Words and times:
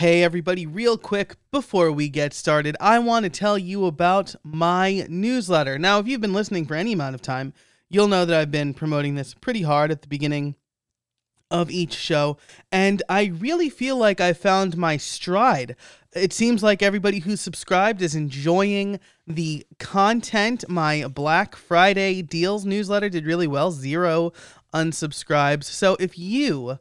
Hey, 0.00 0.22
everybody, 0.22 0.64
real 0.64 0.96
quick 0.96 1.36
before 1.50 1.92
we 1.92 2.08
get 2.08 2.32
started, 2.32 2.74
I 2.80 2.98
want 3.00 3.24
to 3.24 3.28
tell 3.28 3.58
you 3.58 3.84
about 3.84 4.34
my 4.42 5.04
newsletter. 5.10 5.78
Now, 5.78 5.98
if 5.98 6.08
you've 6.08 6.22
been 6.22 6.32
listening 6.32 6.64
for 6.64 6.74
any 6.74 6.94
amount 6.94 7.16
of 7.16 7.20
time, 7.20 7.52
you'll 7.90 8.08
know 8.08 8.24
that 8.24 8.40
I've 8.40 8.50
been 8.50 8.72
promoting 8.72 9.14
this 9.14 9.34
pretty 9.34 9.60
hard 9.60 9.90
at 9.90 10.00
the 10.00 10.08
beginning 10.08 10.54
of 11.50 11.70
each 11.70 11.92
show, 11.92 12.38
and 12.72 13.02
I 13.10 13.26
really 13.26 13.68
feel 13.68 13.98
like 13.98 14.22
I 14.22 14.32
found 14.32 14.74
my 14.74 14.96
stride. 14.96 15.76
It 16.14 16.32
seems 16.32 16.62
like 16.62 16.82
everybody 16.82 17.18
who's 17.18 17.42
subscribed 17.42 18.00
is 18.00 18.14
enjoying 18.14 19.00
the 19.26 19.66
content. 19.78 20.64
My 20.66 21.08
Black 21.08 21.54
Friday 21.54 22.22
deals 22.22 22.64
newsletter 22.64 23.10
did 23.10 23.26
really 23.26 23.46
well, 23.46 23.70
zero 23.70 24.32
unsubscribes. 24.72 25.64
So 25.64 25.98
if 26.00 26.18
you 26.18 26.78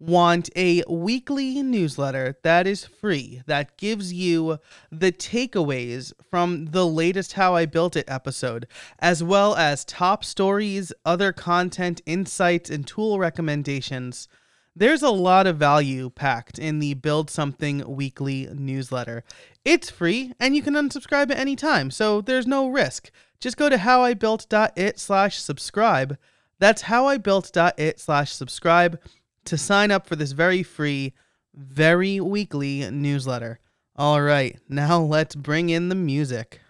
want 0.00 0.48
a 0.56 0.82
weekly 0.88 1.62
newsletter 1.62 2.36
that 2.42 2.66
is 2.66 2.86
free, 2.86 3.42
that 3.46 3.76
gives 3.76 4.12
you 4.12 4.58
the 4.90 5.12
takeaways 5.12 6.12
from 6.30 6.66
the 6.66 6.86
latest 6.86 7.34
How 7.34 7.54
I 7.54 7.66
Built 7.66 7.96
It 7.96 8.08
episode, 8.08 8.66
as 8.98 9.22
well 9.22 9.54
as 9.54 9.84
top 9.84 10.24
stories, 10.24 10.92
other 11.04 11.32
content, 11.32 12.00
insights, 12.06 12.70
and 12.70 12.86
tool 12.86 13.18
recommendations. 13.18 14.26
There's 14.74 15.02
a 15.02 15.10
lot 15.10 15.46
of 15.46 15.58
value 15.58 16.08
packed 16.08 16.58
in 16.58 16.78
the 16.78 16.94
Build 16.94 17.28
Something 17.28 17.84
weekly 17.86 18.48
newsletter. 18.52 19.22
It's 19.64 19.90
free 19.90 20.32
and 20.40 20.56
you 20.56 20.62
can 20.62 20.74
unsubscribe 20.74 21.30
at 21.30 21.38
any 21.38 21.56
time, 21.56 21.90
so 21.90 22.22
there's 22.22 22.46
no 22.46 22.68
risk. 22.68 23.10
Just 23.40 23.58
go 23.58 23.68
to 23.68 23.76
howibuilt.it 23.76 24.98
slash 24.98 25.38
subscribe. 25.38 26.16
That's 26.58 26.84
howibuilt.it 26.84 28.00
slash 28.00 28.32
subscribe 28.32 28.98
to 29.50 29.58
sign 29.58 29.90
up 29.90 30.06
for 30.06 30.14
this 30.14 30.30
very 30.30 30.62
free, 30.62 31.12
very 31.52 32.20
weekly 32.20 32.88
newsletter. 32.88 33.58
All 33.96 34.22
right, 34.22 34.56
now 34.68 35.00
let's 35.00 35.34
bring 35.34 35.70
in 35.70 35.88
the 35.88 35.96
music. 35.96 36.60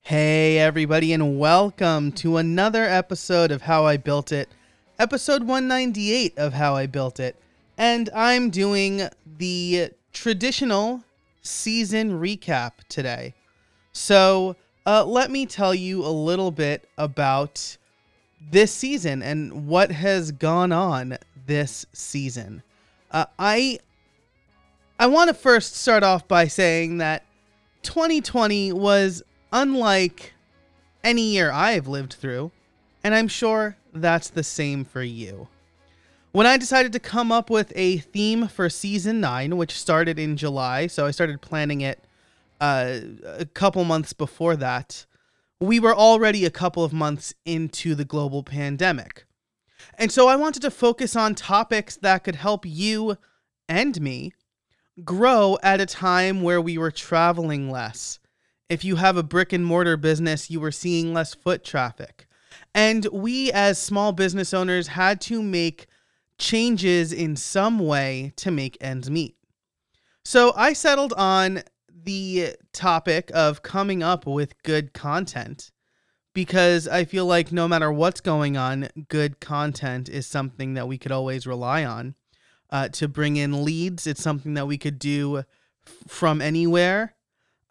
Hey, 0.00 0.58
everybody, 0.58 1.12
and 1.12 1.38
welcome 1.38 2.12
to 2.12 2.38
another 2.38 2.84
episode 2.84 3.50
of 3.50 3.60
How 3.60 3.84
I 3.84 3.98
Built 3.98 4.32
It, 4.32 4.48
episode 4.98 5.42
198 5.42 6.38
of 6.38 6.54
How 6.54 6.74
I 6.76 6.86
Built 6.86 7.20
It. 7.20 7.36
And 7.76 8.08
I'm 8.14 8.48
doing 8.48 9.10
the 9.26 9.90
traditional 10.14 11.04
season 11.42 12.18
recap 12.18 12.72
today. 12.88 13.34
So, 13.96 14.56
uh, 14.84 15.06
let 15.06 15.30
me 15.30 15.46
tell 15.46 15.74
you 15.74 16.04
a 16.04 16.12
little 16.12 16.50
bit 16.50 16.86
about 16.98 17.78
this 18.50 18.70
season 18.70 19.22
and 19.22 19.66
what 19.66 19.90
has 19.90 20.32
gone 20.32 20.70
on 20.70 21.16
this 21.46 21.86
season. 21.94 22.62
Uh, 23.10 23.24
I 23.38 23.78
I 25.00 25.06
want 25.06 25.28
to 25.28 25.34
first 25.34 25.76
start 25.76 26.02
off 26.02 26.28
by 26.28 26.46
saying 26.46 26.98
that 26.98 27.24
2020 27.84 28.74
was 28.74 29.22
unlike 29.50 30.34
any 31.02 31.30
year 31.32 31.50
I've 31.50 31.88
lived 31.88 32.12
through, 32.12 32.52
and 33.02 33.14
I'm 33.14 33.28
sure 33.28 33.78
that's 33.94 34.28
the 34.28 34.44
same 34.44 34.84
for 34.84 35.02
you. 35.02 35.48
When 36.32 36.46
I 36.46 36.58
decided 36.58 36.92
to 36.92 37.00
come 37.00 37.32
up 37.32 37.48
with 37.48 37.72
a 37.74 37.96
theme 37.96 38.46
for 38.48 38.68
season 38.68 39.20
9, 39.20 39.56
which 39.56 39.72
started 39.72 40.18
in 40.18 40.36
July, 40.36 40.86
so 40.86 41.06
I 41.06 41.12
started 41.12 41.40
planning 41.40 41.80
it 41.80 42.05
uh, 42.60 42.98
a 43.24 43.46
couple 43.46 43.84
months 43.84 44.12
before 44.12 44.56
that, 44.56 45.06
we 45.60 45.80
were 45.80 45.94
already 45.94 46.44
a 46.44 46.50
couple 46.50 46.84
of 46.84 46.92
months 46.92 47.34
into 47.44 47.94
the 47.94 48.04
global 48.04 48.42
pandemic. 48.42 49.24
And 49.98 50.12
so 50.12 50.28
I 50.28 50.36
wanted 50.36 50.62
to 50.62 50.70
focus 50.70 51.16
on 51.16 51.34
topics 51.34 51.96
that 51.96 52.24
could 52.24 52.36
help 52.36 52.66
you 52.66 53.16
and 53.68 54.00
me 54.00 54.32
grow 55.04 55.58
at 55.62 55.80
a 55.80 55.86
time 55.86 56.42
where 56.42 56.60
we 56.60 56.78
were 56.78 56.90
traveling 56.90 57.70
less. 57.70 58.18
If 58.68 58.84
you 58.84 58.96
have 58.96 59.16
a 59.16 59.22
brick 59.22 59.52
and 59.52 59.64
mortar 59.64 59.96
business, 59.96 60.50
you 60.50 60.60
were 60.60 60.72
seeing 60.72 61.14
less 61.14 61.34
foot 61.34 61.64
traffic. 61.64 62.26
And 62.74 63.06
we, 63.12 63.52
as 63.52 63.78
small 63.78 64.12
business 64.12 64.52
owners, 64.52 64.88
had 64.88 65.20
to 65.22 65.42
make 65.42 65.86
changes 66.38 67.12
in 67.12 67.36
some 67.36 67.78
way 67.78 68.32
to 68.36 68.50
make 68.50 68.76
ends 68.80 69.10
meet. 69.10 69.36
So 70.24 70.52
I 70.56 70.72
settled 70.72 71.12
on 71.14 71.62
the 72.06 72.56
topic 72.72 73.30
of 73.34 73.62
coming 73.62 74.02
up 74.02 74.26
with 74.26 74.62
good 74.62 74.94
content 74.94 75.70
because 76.32 76.86
I 76.86 77.04
feel 77.04 77.26
like 77.26 77.50
no 77.50 77.66
matter 77.66 77.90
what's 77.92 78.20
going 78.20 78.56
on, 78.56 78.88
good 79.08 79.40
content 79.40 80.08
is 80.08 80.26
something 80.26 80.74
that 80.74 80.88
we 80.88 80.98
could 80.98 81.12
always 81.12 81.46
rely 81.46 81.84
on 81.84 82.14
uh, 82.70 82.88
to 82.90 83.08
bring 83.08 83.36
in 83.36 83.64
leads. 83.64 84.06
It's 84.06 84.22
something 84.22 84.54
that 84.54 84.66
we 84.66 84.78
could 84.78 84.98
do 84.98 85.38
f- 85.38 85.44
from 86.06 86.40
anywhere. 86.40 87.14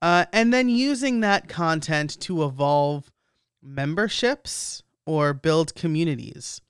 Uh, 0.01 0.25
and 0.33 0.53
then 0.53 0.69
using 0.69 1.19
that 1.19 1.47
content 1.47 2.19
to 2.21 2.43
evolve 2.43 3.11
memberships 3.61 4.83
or 5.05 5.33
build 5.33 5.75
communities. 5.75 6.61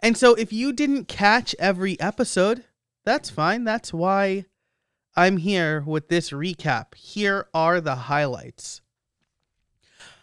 And 0.00 0.16
so 0.16 0.34
if 0.34 0.52
you 0.52 0.72
didn't 0.72 1.06
catch 1.06 1.54
every 1.58 1.98
episode, 2.00 2.64
that's 3.04 3.30
fine. 3.30 3.64
That's 3.64 3.92
why 3.92 4.46
I'm 5.16 5.38
here 5.38 5.82
with 5.86 6.08
this 6.08 6.30
recap. 6.30 6.94
Here 6.94 7.48
are 7.54 7.80
the 7.80 7.94
highlights. 7.94 8.82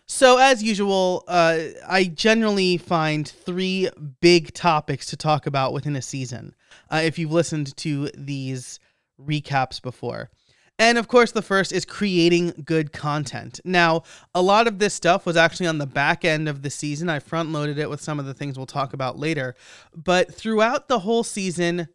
So, 0.05 0.37
as 0.37 0.61
usual, 0.61 1.23
uh, 1.27 1.59
I 1.87 2.03
generally 2.05 2.77
find 2.77 3.27
three 3.27 3.89
big 4.21 4.53
topics 4.53 5.07
to 5.07 5.17
talk 5.17 5.47
about 5.47 5.73
within 5.73 5.95
a 5.95 6.01
season. 6.01 6.53
Uh, 6.91 7.01
if 7.03 7.17
you've 7.17 7.31
listened 7.31 7.75
to 7.77 8.11
these 8.15 8.79
recaps 9.19 9.81
before. 9.81 10.29
And 10.77 10.97
of 10.97 11.07
course, 11.07 11.31
the 11.31 11.41
first 11.41 11.71
is 11.71 11.85
creating 11.85 12.63
good 12.65 12.91
content. 12.91 13.59
Now, 13.63 14.03
a 14.35 14.41
lot 14.41 14.67
of 14.67 14.79
this 14.79 14.93
stuff 14.93 15.25
was 15.25 15.37
actually 15.37 15.67
on 15.67 15.77
the 15.77 15.87
back 15.87 16.25
end 16.25 16.49
of 16.49 16.61
the 16.61 16.69
season. 16.69 17.09
I 17.09 17.19
front 17.19 17.51
loaded 17.51 17.77
it 17.77 17.89
with 17.89 18.01
some 18.01 18.19
of 18.19 18.25
the 18.25 18.33
things 18.33 18.57
we'll 18.57 18.65
talk 18.65 18.93
about 18.93 19.17
later. 19.17 19.55
But 19.95 20.33
throughout 20.33 20.87
the 20.87 20.99
whole 20.99 21.23
season, 21.23 21.87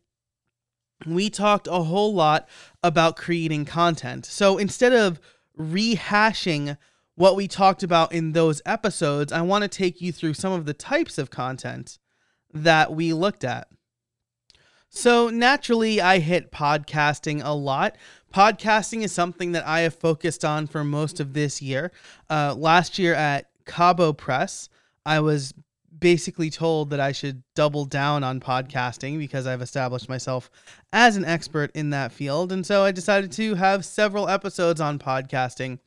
we 1.06 1.30
talked 1.30 1.66
a 1.66 1.82
whole 1.84 2.14
lot 2.14 2.48
about 2.82 3.16
creating 3.16 3.64
content. 3.64 4.26
So 4.26 4.58
instead 4.58 4.92
of 4.92 5.20
rehashing 5.58 6.76
what 7.14 7.36
we 7.36 7.48
talked 7.48 7.82
about 7.82 8.12
in 8.12 8.32
those 8.32 8.62
episodes, 8.64 9.32
I 9.32 9.42
want 9.42 9.62
to 9.62 9.68
take 9.68 10.00
you 10.00 10.12
through 10.12 10.34
some 10.34 10.52
of 10.52 10.66
the 10.66 10.74
types 10.74 11.18
of 11.18 11.30
content 11.30 11.98
that 12.52 12.94
we 12.94 13.12
looked 13.12 13.44
at. 13.44 13.68
So 14.88 15.28
naturally, 15.28 16.00
I 16.00 16.18
hit 16.18 16.50
podcasting 16.50 17.42
a 17.44 17.54
lot. 17.54 17.96
Podcasting 18.32 19.02
is 19.02 19.12
something 19.12 19.52
that 19.52 19.66
I 19.66 19.80
have 19.80 19.94
focused 19.94 20.44
on 20.44 20.66
for 20.66 20.82
most 20.82 21.20
of 21.20 21.34
this 21.34 21.60
year. 21.60 21.92
Uh, 22.30 22.54
last 22.56 22.98
year 22.98 23.14
at 23.14 23.50
Cabo 23.66 24.12
Press, 24.12 24.68
I 25.04 25.20
was 25.20 25.52
basically 25.98 26.50
told 26.50 26.90
that 26.90 27.00
I 27.00 27.12
should 27.12 27.42
double 27.54 27.84
down 27.84 28.24
on 28.24 28.40
podcasting 28.40 29.18
because 29.18 29.46
I've 29.46 29.62
established 29.62 30.08
myself 30.08 30.50
as 30.92 31.16
an 31.16 31.24
expert 31.24 31.70
in 31.74 31.90
that 31.90 32.12
field. 32.12 32.52
And 32.52 32.64
so 32.64 32.84
I 32.84 32.92
decided 32.92 33.32
to 33.32 33.54
have 33.56 33.84
several 33.84 34.28
episodes 34.28 34.80
on 34.80 34.98
podcasting. 34.98 35.78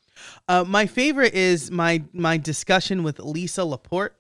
Uh, 0.48 0.64
my 0.68 0.86
favorite 0.86 1.34
is 1.34 1.72
my 1.72 2.04
my 2.14 2.38
discussion 2.38 3.04
with 3.04 3.20
Lisa 3.20 3.64
Laporte. 3.64 4.16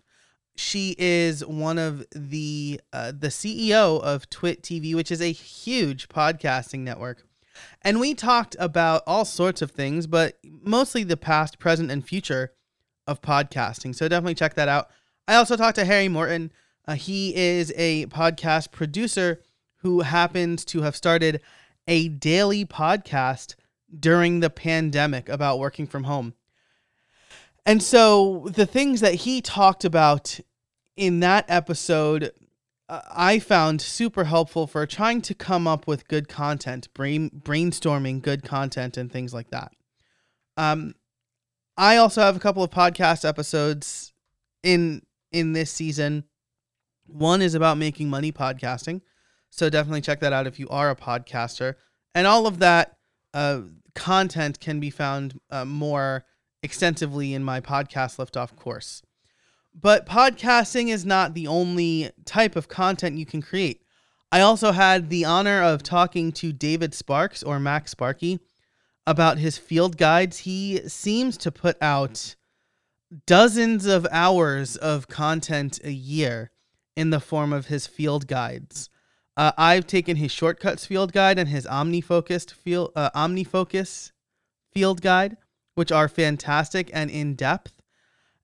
She 0.56 0.96
is 0.97 1.46
one 1.46 1.78
of 1.78 2.06
the 2.12 2.81
uh, 2.91 3.12
the 3.12 3.28
CEO 3.28 4.02
of 4.02 4.29
TWiT 4.29 4.62
TV, 4.63 4.96
which 4.96 5.12
is 5.12 5.22
a 5.22 5.31
huge 5.31 6.09
podcasting 6.09 6.79
network. 6.79 7.25
And 7.81 8.00
we 8.00 8.13
talked 8.13 8.56
about 8.59 9.03
all 9.06 9.25
sorts 9.25 9.62
of 9.62 9.72
things, 9.72 10.08
but 10.08 10.38
mostly 10.44 11.03
the 11.03 11.18
past, 11.18 11.59
present, 11.59 11.91
and 11.91 12.06
future 12.06 12.53
of 13.08 13.22
podcasting. 13.22 13.96
So 13.96 14.08
definitely 14.08 14.35
check 14.35 14.56
that 14.56 14.68
out. 14.68 14.90
I 15.28 15.36
also 15.36 15.56
talked 15.56 15.76
to 15.76 15.85
Harry 15.85 16.08
Morton. 16.08 16.52
Uh, 16.88 16.96
he 16.96 17.35
is 17.35 17.72
a 17.76 18.06
podcast 18.08 18.72
producer 18.72 19.41
who 19.78 20.02
happens 20.02 20.66
to 20.66 20.82
have 20.82 20.96
started 20.96 21.41
a 21.88 22.08
daily 22.09 22.66
podcast 22.66 23.56
during 23.97 24.40
the 24.40 24.50
pandemic 24.50 25.29
about 25.29 25.59
working 25.59 25.88
from 25.88 26.06
home. 26.06 26.34
And 27.66 27.82
so 27.84 28.47
the 28.50 28.66
things 28.66 29.02
that 29.02 29.16
he 29.16 29.41
talked 29.41 29.85
about 29.85 30.40
in 30.96 31.20
that 31.20 31.46
episode, 31.47 32.32
uh, 32.90 33.02
I 33.12 33.40
found 33.40 33.82
super 33.82 34.24
helpful 34.26 34.67
for 34.67 34.85
trying 34.85 35.22
to 35.24 35.34
come 35.34 35.67
up 35.67 35.88
with 35.88 36.08
good 36.08 36.28
content, 36.28 36.91
brain, 36.94 37.29
brainstorming 37.29 38.22
good 38.22 38.44
content, 38.44 38.97
and 38.97 39.12
things 39.12 39.34
like 39.34 39.50
that. 39.52 39.72
Um, 40.58 40.96
I 41.78 41.97
also 41.97 42.22
have 42.22 42.35
a 42.35 42.40
couple 42.40 42.64
of 42.64 42.72
podcast 42.72 43.28
episodes 43.28 44.14
in 44.64 45.03
in 45.31 45.53
this 45.53 45.72
season. 45.72 46.25
One 47.07 47.41
is 47.41 47.55
about 47.55 47.78
making 47.78 48.09
money 48.09 48.31
podcasting. 48.31 49.01
So 49.49 49.69
definitely 49.69 50.01
check 50.01 50.19
that 50.22 50.33
out 50.33 50.47
if 50.47 50.59
you 50.59 50.69
are 50.69 50.89
a 50.89 50.95
podcaster. 50.95 51.75
And 52.16 52.25
all 52.25 52.47
of 52.47 52.59
that 52.59 52.97
uh, 53.33 53.61
content 53.95 54.59
can 54.59 54.79
be 54.79 54.89
found 54.89 55.39
uh, 55.49 55.66
more 55.66 56.25
extensively 56.63 57.33
in 57.33 57.43
my 57.43 57.59
podcast 57.59 58.17
liftoff 58.17 58.55
course. 58.55 59.01
But 59.73 60.05
podcasting 60.05 60.89
is 60.89 61.05
not 61.05 61.33
the 61.33 61.47
only 61.47 62.11
type 62.25 62.55
of 62.55 62.67
content 62.67 63.17
you 63.17 63.25
can 63.25 63.41
create. 63.41 63.81
I 64.31 64.41
also 64.41 64.72
had 64.72 65.09
the 65.09 65.25
honor 65.25 65.61
of 65.61 65.83
talking 65.83 66.31
to 66.33 66.53
David 66.53 66.93
Sparks 66.93 67.43
or 67.43 67.57
MacSparky 67.57 68.39
about 69.05 69.37
his 69.37 69.57
field 69.57 69.97
guides. 69.97 70.39
He 70.39 70.87
seems 70.87 71.37
to 71.37 71.51
put 71.51 71.78
out 71.81 72.35
dozens 73.25 73.85
of 73.85 74.08
hours 74.11 74.75
of 74.75 75.08
content 75.08 75.79
a 75.84 75.91
year 75.91 76.52
in 76.96 77.09
the 77.09 77.19
form 77.19 77.53
of 77.53 77.67
his 77.67 77.87
field 77.87 78.28
guides. 78.28 78.90
Uh, 79.37 79.52
I've 79.58 79.87
taken 79.87 80.17
his 80.17 80.31
shortcuts 80.31 80.85
field 80.85 81.13
guide 81.13 81.40
and 81.40 81.49
his 81.49 81.66
OmniFocused 81.66 82.52
field 82.52 82.91
uh, 82.96 83.09
OmniFocus 83.11 84.11
field 84.73 85.02
guide, 85.02 85.37
which 85.75 85.91
are 85.91 86.08
fantastic 86.08 86.90
and 86.93 87.09
in 87.09 87.35
depth. 87.35 87.81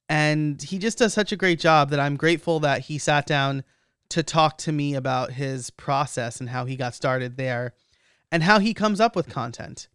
And 0.10 0.62
he 0.62 0.78
just 0.78 1.00
does 1.00 1.14
such 1.14 1.32
a 1.32 1.38
great 1.38 1.60
job 1.60 1.90
that 1.90 2.00
I'm 2.00 2.16
grateful 2.16 2.60
that 2.62 2.82
he 2.84 2.98
sat 2.98 3.26
down 3.26 3.64
to 4.10 4.24
talk 4.24 4.58
to 4.60 4.72
me 4.72 4.96
about 4.96 5.34
his 5.34 5.70
process 5.70 6.40
and 6.40 6.50
how 6.50 6.66
he 6.66 6.78
got 6.78 6.96
started 6.96 7.36
there 7.36 7.74
and 8.32 8.44
how 8.44 8.60
he 8.60 8.74
comes 8.74 9.02
up 9.02 9.16
with 9.16 9.30
content. 9.30 9.90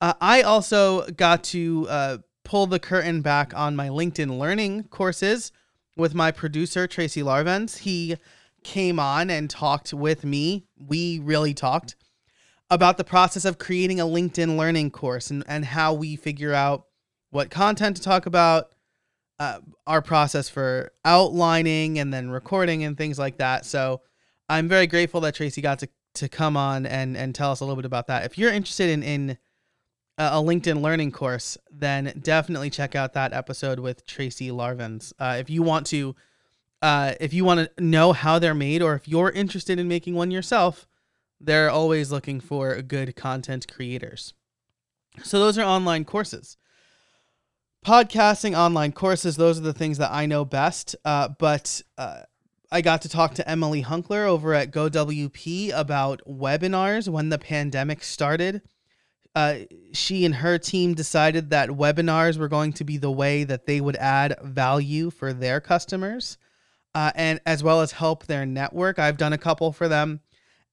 Uh, 0.00 0.14
I 0.20 0.42
also 0.42 1.06
got 1.10 1.44
to 1.44 1.86
uh, 1.88 2.18
pull 2.50 2.66
the 2.66 2.80
curtain 2.80 3.22
back 3.22 3.56
on 3.56 3.76
my 3.76 3.88
LinkedIn 3.88 4.36
learning 4.36 4.82
courses 4.88 5.52
with 5.96 6.16
my 6.16 6.32
producer, 6.32 6.88
Tracy 6.88 7.22
Larvens. 7.22 7.76
He 7.76 8.16
came 8.64 8.98
on 8.98 9.30
and 9.30 9.48
talked 9.48 9.94
with 9.94 10.24
me. 10.24 10.66
We 10.76 11.20
really 11.20 11.54
talked 11.54 11.94
about 12.68 12.96
the 12.96 13.04
process 13.04 13.44
of 13.44 13.58
creating 13.58 14.00
a 14.00 14.04
LinkedIn 14.04 14.56
learning 14.56 14.90
course 14.90 15.30
and, 15.30 15.44
and 15.46 15.64
how 15.64 15.94
we 15.94 16.16
figure 16.16 16.52
out 16.52 16.86
what 17.30 17.50
content 17.50 17.96
to 17.98 18.02
talk 18.02 18.26
about, 18.26 18.74
uh, 19.38 19.60
our 19.86 20.02
process 20.02 20.48
for 20.48 20.90
outlining 21.04 22.00
and 22.00 22.12
then 22.12 22.32
recording 22.32 22.82
and 22.82 22.98
things 22.98 23.16
like 23.16 23.38
that. 23.38 23.64
So 23.64 24.00
I'm 24.48 24.66
very 24.66 24.88
grateful 24.88 25.20
that 25.20 25.36
Tracy 25.36 25.62
got 25.62 25.78
to, 25.78 25.88
to 26.14 26.28
come 26.28 26.56
on 26.56 26.84
and, 26.84 27.16
and 27.16 27.32
tell 27.32 27.52
us 27.52 27.60
a 27.60 27.64
little 27.64 27.76
bit 27.76 27.84
about 27.84 28.08
that. 28.08 28.24
If 28.24 28.36
you're 28.36 28.52
interested 28.52 28.90
in, 28.90 29.04
in 29.04 29.38
a 30.20 30.42
LinkedIn 30.42 30.82
learning 30.82 31.12
course, 31.12 31.56
then 31.70 32.12
definitely 32.22 32.68
check 32.68 32.94
out 32.94 33.14
that 33.14 33.32
episode 33.32 33.80
with 33.80 34.06
Tracy 34.06 34.50
Larvens. 34.50 35.14
Uh, 35.18 35.36
if 35.38 35.48
you 35.48 35.62
want 35.62 35.86
to, 35.88 36.14
uh, 36.82 37.14
if 37.20 37.32
you 37.32 37.44
want 37.44 37.60
to 37.76 37.82
know 37.82 38.12
how 38.12 38.38
they're 38.38 38.54
made, 38.54 38.82
or 38.82 38.94
if 38.94 39.08
you're 39.08 39.30
interested 39.30 39.78
in 39.78 39.88
making 39.88 40.14
one 40.14 40.30
yourself, 40.30 40.86
they're 41.40 41.70
always 41.70 42.12
looking 42.12 42.38
for 42.38 42.80
good 42.82 43.16
content 43.16 43.66
creators. 43.72 44.34
So 45.22 45.38
those 45.38 45.56
are 45.56 45.64
online 45.64 46.04
courses. 46.04 46.58
Podcasting, 47.84 48.56
online 48.56 48.92
courses, 48.92 49.36
those 49.36 49.58
are 49.58 49.62
the 49.62 49.72
things 49.72 49.96
that 49.98 50.12
I 50.12 50.26
know 50.26 50.44
best. 50.44 50.94
Uh, 51.02 51.28
but 51.38 51.80
uh, 51.96 52.22
I 52.70 52.82
got 52.82 53.00
to 53.02 53.08
talk 53.08 53.34
to 53.34 53.48
Emily 53.48 53.82
Hunkler 53.82 54.26
over 54.26 54.52
at 54.52 54.70
GoWP 54.70 55.72
about 55.74 56.20
webinars 56.28 57.08
when 57.08 57.30
the 57.30 57.38
pandemic 57.38 58.04
started 58.04 58.60
uh, 59.34 59.58
she 59.92 60.24
and 60.24 60.34
her 60.36 60.58
team 60.58 60.94
decided 60.94 61.50
that 61.50 61.70
webinars 61.70 62.36
were 62.36 62.48
going 62.48 62.72
to 62.72 62.84
be 62.84 62.96
the 62.96 63.10
way 63.10 63.44
that 63.44 63.66
they 63.66 63.80
would 63.80 63.96
add 63.96 64.36
value 64.42 65.10
for 65.10 65.32
their 65.32 65.60
customers 65.60 66.36
uh, 66.94 67.12
and 67.14 67.40
as 67.46 67.62
well 67.62 67.80
as 67.80 67.92
help 67.92 68.26
their 68.26 68.44
network. 68.44 68.98
I've 68.98 69.16
done 69.16 69.32
a 69.32 69.38
couple 69.38 69.72
for 69.72 69.88
them 69.88 70.20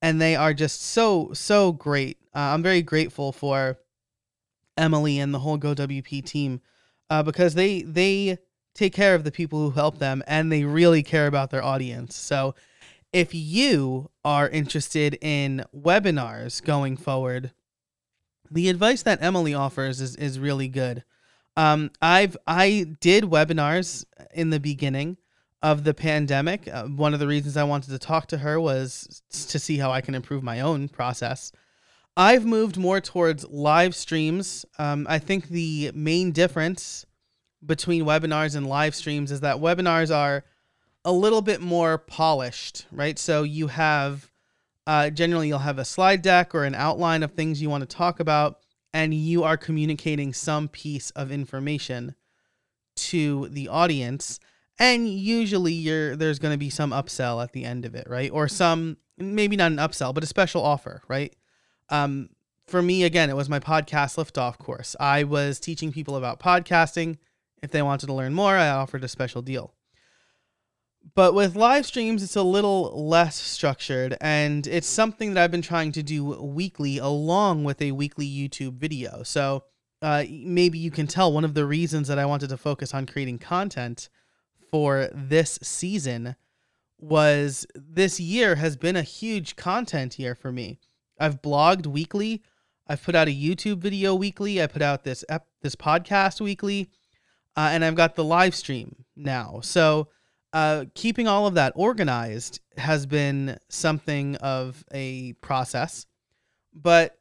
and 0.01 0.19
they 0.19 0.35
are 0.35 0.53
just 0.53 0.81
so, 0.81 1.31
so 1.33 1.71
great. 1.71 2.17
Uh, 2.35 2.39
I'm 2.39 2.63
very 2.63 2.81
grateful 2.81 3.31
for 3.31 3.77
Emily 4.75 5.19
and 5.19 5.33
the 5.33 5.39
whole 5.39 5.59
GoWP 5.59 6.25
team 6.25 6.61
uh, 7.09 7.23
because 7.23 7.53
they, 7.53 7.83
they 7.83 8.39
take 8.73 8.93
care 8.93 9.13
of 9.13 9.23
the 9.23 9.31
people 9.31 9.59
who 9.59 9.71
help 9.71 9.99
them 9.99 10.23
and 10.27 10.51
they 10.51 10.63
really 10.63 11.03
care 11.03 11.27
about 11.27 11.51
their 11.51 11.63
audience. 11.63 12.15
So 12.15 12.55
if 13.13 13.33
you 13.33 14.09
are 14.25 14.49
interested 14.49 15.17
in 15.21 15.63
webinars 15.75 16.63
going 16.63 16.97
forward, 16.97 17.51
the 18.51 18.69
advice 18.69 19.03
that 19.03 19.21
Emily 19.21 19.53
offers 19.53 20.01
is 20.01 20.15
is 20.15 20.39
really 20.39 20.67
good. 20.67 21.03
Um, 21.55 21.91
I've 22.01 22.37
I 22.45 22.95
did 22.99 23.25
webinars 23.25 24.05
in 24.33 24.49
the 24.49 24.59
beginning 24.59 25.17
of 25.63 25.83
the 25.83 25.93
pandemic. 25.93 26.67
Uh, 26.67 26.85
one 26.85 27.13
of 27.13 27.19
the 27.19 27.27
reasons 27.27 27.57
I 27.57 27.63
wanted 27.63 27.89
to 27.89 27.99
talk 27.99 28.27
to 28.27 28.37
her 28.37 28.59
was 28.59 29.21
to 29.49 29.59
see 29.59 29.77
how 29.77 29.91
I 29.91 30.01
can 30.01 30.15
improve 30.15 30.43
my 30.43 30.59
own 30.59 30.87
process. 30.87 31.51
I've 32.15 32.45
moved 32.45 32.77
more 32.77 33.01
towards 33.01 33.47
live 33.47 33.95
streams. 33.95 34.65
Um, 34.79 35.05
I 35.09 35.19
think 35.19 35.49
the 35.49 35.91
main 35.93 36.31
difference 36.31 37.05
between 37.65 38.05
webinars 38.05 38.55
and 38.55 38.67
live 38.67 38.95
streams 38.95 39.31
is 39.31 39.41
that 39.41 39.57
webinars 39.57 40.15
are 40.15 40.43
a 41.05 41.11
little 41.11 41.41
bit 41.41 41.61
more 41.61 41.97
polished, 41.97 42.85
right? 42.91 43.17
So 43.17 43.43
you 43.43 43.67
have 43.67 44.31
uh, 44.87 45.09
generally, 45.09 45.49
you'll 45.49 45.59
have 45.59 45.79
a 45.79 45.85
slide 45.85 46.21
deck 46.21 46.55
or 46.55 46.63
an 46.63 46.73
outline 46.73 47.21
of 47.21 47.33
things 47.33 47.61
you 47.61 47.69
want 47.69 47.81
to 47.81 47.95
talk 47.95 48.21
about, 48.21 48.59
and 48.93 49.13
you 49.13 49.43
are 49.43 49.57
communicating 49.57 50.33
some 50.33 50.69
piece 50.69 51.09
of 51.11 51.29
information 51.29 52.15
to 52.95 53.49
the 53.49 53.67
audience. 53.67 54.39
And 54.79 55.09
usually, 55.09 55.73
you're, 55.73 56.15
there's 56.15 56.39
going 56.39 56.53
to 56.53 56.57
be 56.57 56.69
some 56.69 56.91
upsell 56.91 57.43
at 57.43 57.51
the 57.51 57.65
end 57.65 57.83
of 57.83 57.95
it, 57.95 58.07
right? 58.09 58.31
Or 58.31 58.47
some, 58.47 58.95
maybe 59.17 59.57
not 59.57 59.73
an 59.73 59.77
upsell, 59.77 60.13
but 60.13 60.23
a 60.23 60.27
special 60.27 60.63
offer, 60.63 61.01
right? 61.09 61.35
Um, 61.89 62.29
for 62.65 62.81
me, 62.81 63.03
again, 63.03 63.29
it 63.29 63.35
was 63.35 63.49
my 63.49 63.59
podcast 63.59 64.15
liftoff 64.15 64.57
course. 64.57 64.95
I 65.01 65.25
was 65.25 65.59
teaching 65.59 65.91
people 65.91 66.15
about 66.15 66.39
podcasting. 66.39 67.17
If 67.61 67.71
they 67.71 67.81
wanted 67.81 68.05
to 68.05 68.13
learn 68.13 68.33
more, 68.33 68.55
I 68.55 68.69
offered 68.69 69.03
a 69.03 69.09
special 69.09 69.41
deal. 69.41 69.73
But 71.15 71.33
with 71.33 71.55
live 71.55 71.85
streams, 71.85 72.21
it's 72.21 72.35
a 72.35 72.43
little 72.43 73.07
less 73.07 73.35
structured, 73.35 74.17
and 74.19 74.67
it's 74.67 74.87
something 74.87 75.33
that 75.33 75.43
I've 75.43 75.51
been 75.51 75.61
trying 75.61 75.91
to 75.93 76.03
do 76.03 76.25
weekly 76.41 76.97
along 76.97 77.63
with 77.63 77.81
a 77.81 77.91
weekly 77.91 78.27
YouTube 78.27 78.73
video. 78.73 79.23
So 79.23 79.63
uh, 80.01 80.25
maybe 80.29 80.77
you 80.77 80.91
can 80.91 81.07
tell 81.07 81.31
one 81.31 81.45
of 81.45 81.53
the 81.53 81.65
reasons 81.65 82.07
that 82.07 82.19
I 82.19 82.25
wanted 82.25 82.49
to 82.49 82.57
focus 82.57 82.93
on 82.93 83.05
creating 83.05 83.39
content 83.39 84.09
for 84.69 85.09
this 85.13 85.57
season 85.61 86.35
was 86.99 87.65
this 87.73 88.19
year 88.19 88.55
has 88.55 88.75
been 88.75 88.95
a 88.95 89.01
huge 89.01 89.55
content 89.55 90.19
year 90.19 90.35
for 90.35 90.51
me. 90.51 90.79
I've 91.19 91.41
blogged 91.41 91.87
weekly. 91.87 92.43
I've 92.87 93.03
put 93.03 93.15
out 93.15 93.27
a 93.27 93.35
YouTube 93.35 93.79
video 93.79 94.13
weekly. 94.15 94.61
I 94.61 94.67
put 94.67 94.81
out 94.81 95.03
this 95.03 95.23
ep- 95.29 95.47
this 95.61 95.75
podcast 95.75 96.41
weekly, 96.41 96.89
uh, 97.55 97.69
and 97.71 97.83
I've 97.83 97.95
got 97.95 98.15
the 98.15 98.23
live 98.23 98.55
stream 98.55 99.05
now. 99.15 99.59
So 99.61 100.09
uh, 100.53 100.85
keeping 100.93 101.27
all 101.27 101.47
of 101.47 101.55
that 101.55 101.73
organized 101.75 102.59
has 102.77 103.05
been 103.05 103.57
something 103.69 104.35
of 104.37 104.83
a 104.93 105.33
process, 105.33 106.05
but 106.73 107.17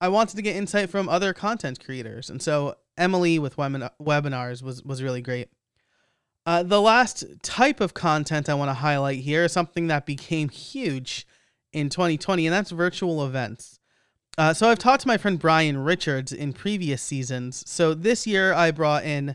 I 0.00 0.08
wanted 0.08 0.36
to 0.36 0.42
get 0.42 0.56
insight 0.56 0.90
from 0.90 1.08
other 1.08 1.32
content 1.32 1.84
creators, 1.84 2.30
and 2.30 2.40
so 2.40 2.76
Emily 2.96 3.38
with 3.38 3.56
webinars 3.56 4.62
was 4.62 4.82
was 4.82 5.02
really 5.02 5.22
great. 5.22 5.48
Uh, 6.46 6.62
the 6.62 6.80
last 6.80 7.24
type 7.42 7.80
of 7.80 7.92
content 7.92 8.48
I 8.48 8.54
want 8.54 8.70
to 8.70 8.74
highlight 8.74 9.18
here 9.18 9.44
is 9.44 9.52
something 9.52 9.88
that 9.88 10.06
became 10.06 10.48
huge 10.48 11.26
in 11.72 11.90
2020, 11.90 12.46
and 12.46 12.54
that's 12.54 12.70
virtual 12.70 13.24
events. 13.26 13.80
Uh, 14.38 14.54
so 14.54 14.68
I've 14.68 14.78
talked 14.78 15.02
to 15.02 15.08
my 15.08 15.18
friend 15.18 15.38
Brian 15.38 15.78
Richards 15.78 16.32
in 16.32 16.52
previous 16.52 17.02
seasons. 17.02 17.68
So 17.68 17.92
this 17.92 18.26
year 18.26 18.54
I 18.54 18.70
brought 18.70 19.04
in 19.04 19.30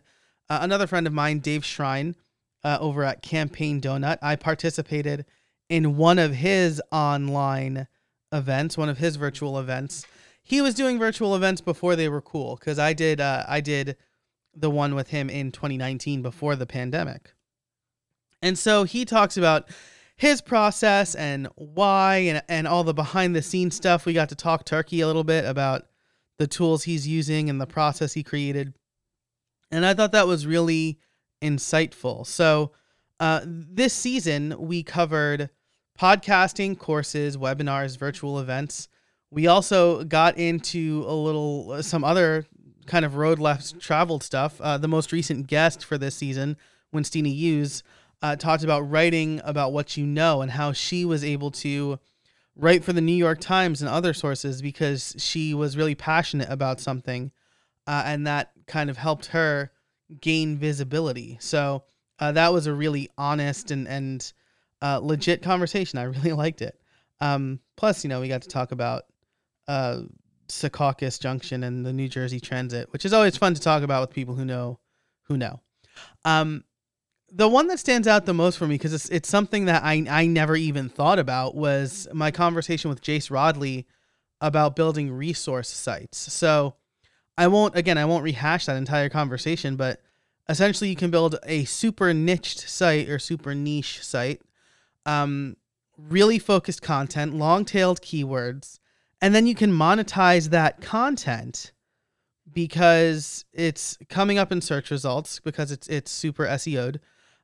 uh, 0.50 0.60
another 0.62 0.88
friend 0.88 1.06
of 1.06 1.14
mine, 1.14 1.40
Dave 1.40 1.66
Shrine 1.66 2.16
uh, 2.64 2.78
over 2.80 3.04
at 3.04 3.22
Campaign 3.22 3.82
Donut. 3.82 4.18
I 4.22 4.36
participated 4.36 5.26
in 5.70 5.98
one 5.98 6.20
of 6.20 6.36
his 6.36 6.82
online 6.92 7.88
events, 8.32 8.78
one 8.78 8.90
of 8.90 8.98
his 8.98 9.16
virtual 9.16 9.60
events. 9.60 10.06
He 10.44 10.62
was 10.62 10.74
doing 10.74 11.00
virtual 11.00 11.36
events 11.36 11.62
before 11.62 11.96
they 11.96 12.10
were 12.10 12.22
cool 12.22 12.58
because 12.58 12.80
I 12.80 12.94
did 12.94 13.22
uh, 13.22 13.46
I 13.48 13.62
did 13.62 13.98
the 14.56 14.70
one 14.70 14.94
with 14.96 15.10
him 15.10 15.30
in 15.30 15.52
2019 15.52 16.22
before 16.22 16.56
the 16.56 16.66
pandemic. 16.66 17.34
And 18.42 18.58
so 18.58 18.84
he 18.84 19.06
talks 19.06 19.38
about 19.38 19.70
his 20.16 20.42
process 20.42 21.16
and 21.16 21.48
why 21.56 22.18
and, 22.18 22.44
and 22.48 22.68
all 22.68 22.84
the 22.84 22.94
behind 22.94 23.36
the 23.36 23.42
scenes 23.42 23.76
stuff. 23.76 24.06
We 24.06 24.14
got 24.14 24.30
to 24.30 24.36
talk 24.36 24.66
turkey 24.66 25.02
a 25.02 25.08
little 25.08 25.24
bit 25.24 25.46
about 25.46 25.88
the 26.38 26.48
tools 26.48 26.84
he's 26.84 27.08
using 27.08 27.50
and 27.50 27.60
the 27.60 27.66
process 27.66 28.14
he 28.14 28.24
created. 28.24 28.74
And 29.72 29.86
I 29.86 29.94
thought 29.94 30.12
that 30.12 30.28
was 30.28 30.46
really 30.46 31.00
insightful. 31.44 32.26
So, 32.26 32.72
uh, 33.20 33.42
this 33.46 33.94
season, 33.94 34.56
we 34.58 34.84
covered 34.84 35.50
podcasting, 36.00 36.78
courses, 36.78 37.38
webinars, 37.38 37.98
virtual 37.98 38.40
events. 38.40 38.88
We 39.30 39.48
also 39.48 40.04
got 40.04 40.38
into 40.38 41.06
a 41.08 41.14
little, 41.14 41.72
uh, 41.72 41.82
some 41.82 42.04
other 42.04 42.46
kind 42.86 43.06
of 43.06 43.16
road 43.16 43.40
less 43.40 43.74
traveled 43.80 44.24
stuff. 44.24 44.60
Uh, 44.60 44.78
the 44.78 44.88
most 44.88 45.12
recent 45.12 45.48
guest 45.48 45.86
for 45.86 45.98
this 45.98 46.16
season, 46.16 46.58
Winstina 46.94 47.34
Hughes, 47.34 47.84
uh, 48.22 48.36
talked 48.36 48.64
about 48.64 48.82
writing 48.82 49.42
about 49.44 49.74
what 49.74 49.98
you 49.98 50.06
know 50.06 50.42
and 50.42 50.52
how 50.52 50.72
she 50.72 51.06
was 51.06 51.24
able 51.24 51.52
to 51.52 52.00
write 52.56 52.84
for 52.84 52.94
the 52.94 53.02
New 53.02 53.14
York 53.14 53.40
Times 53.40 53.82
and 53.82 53.90
other 53.90 54.14
sources 54.14 54.62
because 54.62 55.16
she 55.18 55.54
was 55.54 55.76
really 55.76 55.96
passionate 55.96 56.50
about 56.50 56.80
something. 56.80 57.32
Uh, 57.86 58.04
and 58.06 58.26
that 58.26 58.52
kind 58.68 58.90
of 58.90 58.98
helped 58.98 59.28
her 59.28 59.72
gain 60.22 60.58
visibility. 60.58 61.38
So 61.40 61.84
Uh, 62.20 62.32
that 62.32 62.54
was 62.54 62.68
a 62.68 62.74
really 62.74 63.10
honest 63.18 63.72
and 63.72 63.88
and 63.88 64.34
uh, 64.82 65.00
legit 65.02 65.42
conversation. 65.42 65.98
I 66.00 66.04
really 66.04 66.32
liked 66.44 66.62
it. 66.62 66.80
Um, 67.20 67.60
plus, 67.76 68.04
you 68.04 68.10
know, 68.10 68.22
we 68.22 68.28
got 68.28 68.44
to 68.44 68.50
talk 68.50 68.72
about 68.72 69.04
uh, 69.68 70.02
Secaucus 70.48 71.20
Junction 71.20 71.64
and 71.64 71.86
the 71.86 71.94
New 71.94 72.08
Jersey 72.08 72.40
Transit, 72.40 72.92
which 72.94 73.06
is 73.06 73.14
always 73.14 73.36
fun 73.38 73.54
to 73.56 73.62
talk 73.62 73.82
about 73.84 74.02
with 74.02 74.16
people 74.16 74.36
who 74.36 74.46
know 74.46 74.80
who 75.24 75.38
know. 75.38 75.60
Um, 76.26 76.64
the 77.32 77.48
one 77.48 77.68
that 77.68 77.80
stands 77.80 78.08
out 78.08 78.26
the 78.26 78.34
most 78.34 78.58
for 78.58 78.68
me 78.68 78.76
because 78.76 78.94
it's 78.94 79.10
it's 79.10 79.30
something 79.30 79.66
that 79.66 79.84
I 79.84 80.06
I 80.10 80.28
never 80.28 80.56
even 80.56 80.88
thought 80.90 81.18
about 81.18 81.56
was 81.56 82.08
my 82.14 82.30
conversation 82.30 82.90
with 82.90 83.02
Jace 83.02 83.30
Rodley 83.32 83.86
about 84.40 84.76
building 84.76 85.12
resource 85.12 85.70
sites. 85.70 86.18
So 86.32 86.76
I 87.38 87.48
won't 87.48 87.76
again 87.76 87.98
I 87.98 88.06
won't 88.06 88.24
rehash 88.24 88.66
that 88.66 88.78
entire 88.78 89.10
conversation, 89.10 89.76
but 89.76 90.02
essentially 90.48 90.90
you 90.90 90.96
can 90.96 91.12
build 91.12 91.38
a 91.44 91.66
super 91.66 92.14
niched 92.14 92.70
site 92.70 93.10
or 93.10 93.20
super 93.20 93.56
niche 93.56 94.04
site, 94.04 94.42
um, 95.06 95.58
really 95.98 96.40
focused 96.40 96.82
content, 96.82 97.36
long 97.36 97.66
tailed 97.66 98.02
keywords, 98.02 98.80
and 99.22 99.34
then 99.34 99.48
you 99.48 99.56
can 99.56 99.72
monetize 99.72 100.50
that 100.50 100.82
content 100.82 101.72
because 102.52 103.46
it's 103.54 103.98
coming 104.10 104.38
up 104.38 104.52
in 104.52 104.62
search 104.62 104.92
results 104.92 105.40
because 105.40 105.72
it's 105.72 105.88
it's 105.88 106.12
super 106.12 106.46
SEO'd. 106.46 107.00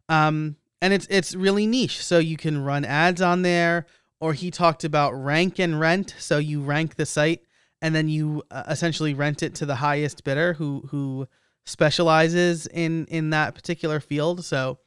Um, 0.08 0.58
and 0.81 0.93
it's 0.93 1.08
it's 1.10 1.36
really 1.36 1.67
niche. 1.67 2.03
So 2.03 2.19
you 2.19 2.38
can 2.38 2.63
run 2.63 2.86
ads 2.86 3.22
on 3.22 3.41
there 3.41 3.86
or 4.19 4.34
he 4.34 4.51
talked 4.51 4.84
about 4.84 5.12
rank 5.12 5.60
and 5.60 5.79
rent. 5.79 6.15
So 6.17 6.38
you 6.38 6.62
rank 6.62 6.96
the 6.96 7.05
site 7.05 7.41
and 7.82 7.96
then 7.96 8.10
you 8.10 8.44
uh, 8.52 8.64
essentially 8.68 9.14
rent 9.14 9.44
it 9.44 9.56
to 9.56 9.66
the 9.66 9.76
highest 9.76 10.24
bidder 10.24 10.54
who 10.54 10.88
who 10.90 11.28
specializes 11.66 12.68
in 12.68 13.06
in 13.08 13.30
that 13.30 13.56
particular 13.56 14.00
field. 14.00 14.44
So 14.44 14.80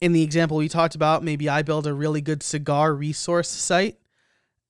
in 0.00 0.12
the 0.12 0.22
example 0.22 0.56
we 0.56 0.68
talked 0.68 0.94
about, 0.94 1.22
maybe 1.22 1.48
I 1.48 1.62
build 1.62 1.86
a 1.86 1.94
really 1.94 2.20
good 2.20 2.42
cigar 2.42 2.94
resource 2.94 3.48
site 3.48 3.98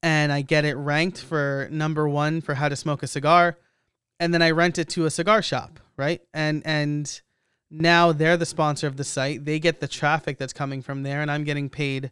and 0.02 0.32
I 0.32 0.42
get 0.42 0.64
it 0.64 0.74
ranked 0.74 1.20
for 1.20 1.68
number 1.70 2.08
1 2.08 2.40
for 2.40 2.54
how 2.54 2.68
to 2.68 2.76
smoke 2.76 3.02
a 3.02 3.06
cigar 3.06 3.58
and 4.18 4.34
then 4.34 4.42
I 4.42 4.50
rent 4.50 4.78
it 4.78 4.88
to 4.90 5.06
a 5.06 5.10
cigar 5.10 5.42
shop, 5.42 5.80
right? 5.96 6.20
And 6.34 6.62
and 6.64 7.20
now 7.70 8.12
they're 8.12 8.36
the 8.36 8.46
sponsor 8.46 8.88
of 8.88 8.96
the 8.96 9.04
site. 9.04 9.44
They 9.44 9.60
get 9.60 9.80
the 9.80 9.86
traffic 9.86 10.38
that's 10.38 10.52
coming 10.52 10.82
from 10.82 11.04
there 11.04 11.22
and 11.22 11.30
I'm 11.30 11.44
getting 11.44 11.68
paid 11.68 12.10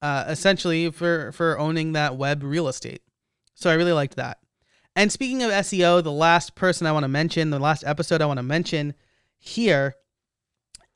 uh, 0.00 0.24
essentially 0.28 0.90
for 0.90 1.32
for 1.32 1.58
owning 1.58 1.92
that 1.92 2.16
web 2.16 2.42
real 2.42 2.68
estate. 2.68 3.02
So 3.54 3.70
I 3.70 3.74
really 3.74 3.92
liked 3.92 4.16
that. 4.16 4.38
And 4.94 5.10
speaking 5.10 5.42
of 5.42 5.50
SEO, 5.50 6.02
the 6.02 6.12
last 6.12 6.54
person 6.54 6.86
I 6.86 6.92
want 6.92 7.04
to 7.04 7.08
mention, 7.08 7.50
the 7.50 7.58
last 7.58 7.82
episode 7.86 8.20
I 8.20 8.26
want 8.26 8.38
to 8.38 8.42
mention 8.42 8.94
here 9.38 9.94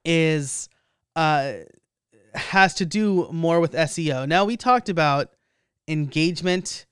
is 0.05 0.69
uh, 1.17 1.55
has 2.35 2.75
to 2.75 2.87
do 2.87 3.29
more 3.33 3.59
with 3.61 3.73
SEO. 3.73 4.29
Now 4.29 4.45
we 4.45 4.57
talked 4.57 4.88
about 4.88 5.31
engagement, 5.88 6.87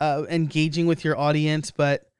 uh, 0.00 0.24
engaging 0.30 0.86
with 0.86 1.04
your 1.04 1.18
audience, 1.18 1.70
but 1.70 2.10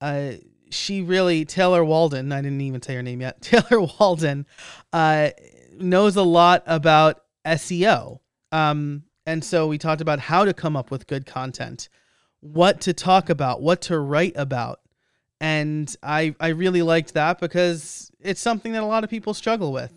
uh, 0.00 0.32
she 0.70 1.00
really 1.00 1.44
Taylor 1.44 1.84
Walden. 1.84 2.32
I 2.32 2.42
didn't 2.42 2.60
even 2.60 2.82
say 2.82 2.94
her 2.94 3.02
name 3.02 3.20
yet. 3.20 3.40
Taylor 3.42 3.86
Walden 3.98 4.46
uh, 4.92 5.30
knows 5.78 6.16
a 6.16 6.22
lot 6.22 6.64
about 6.66 7.22
SEO. 7.46 8.18
Um, 8.50 9.04
and 9.24 9.42
so 9.44 9.68
we 9.68 9.78
talked 9.78 10.00
about 10.00 10.18
how 10.18 10.44
to 10.44 10.52
come 10.52 10.76
up 10.76 10.90
with 10.90 11.06
good 11.06 11.26
content 11.26 11.88
what 12.44 12.82
to 12.82 12.92
talk 12.92 13.30
about, 13.30 13.62
what 13.62 13.80
to 13.80 13.98
write 13.98 14.34
about. 14.36 14.80
And 15.40 15.94
I, 16.02 16.34
I 16.38 16.48
really 16.48 16.82
liked 16.82 17.14
that 17.14 17.40
because 17.40 18.12
it's 18.20 18.40
something 18.40 18.72
that 18.72 18.82
a 18.82 18.86
lot 18.86 19.02
of 19.02 19.08
people 19.08 19.32
struggle 19.32 19.72
with. 19.72 19.92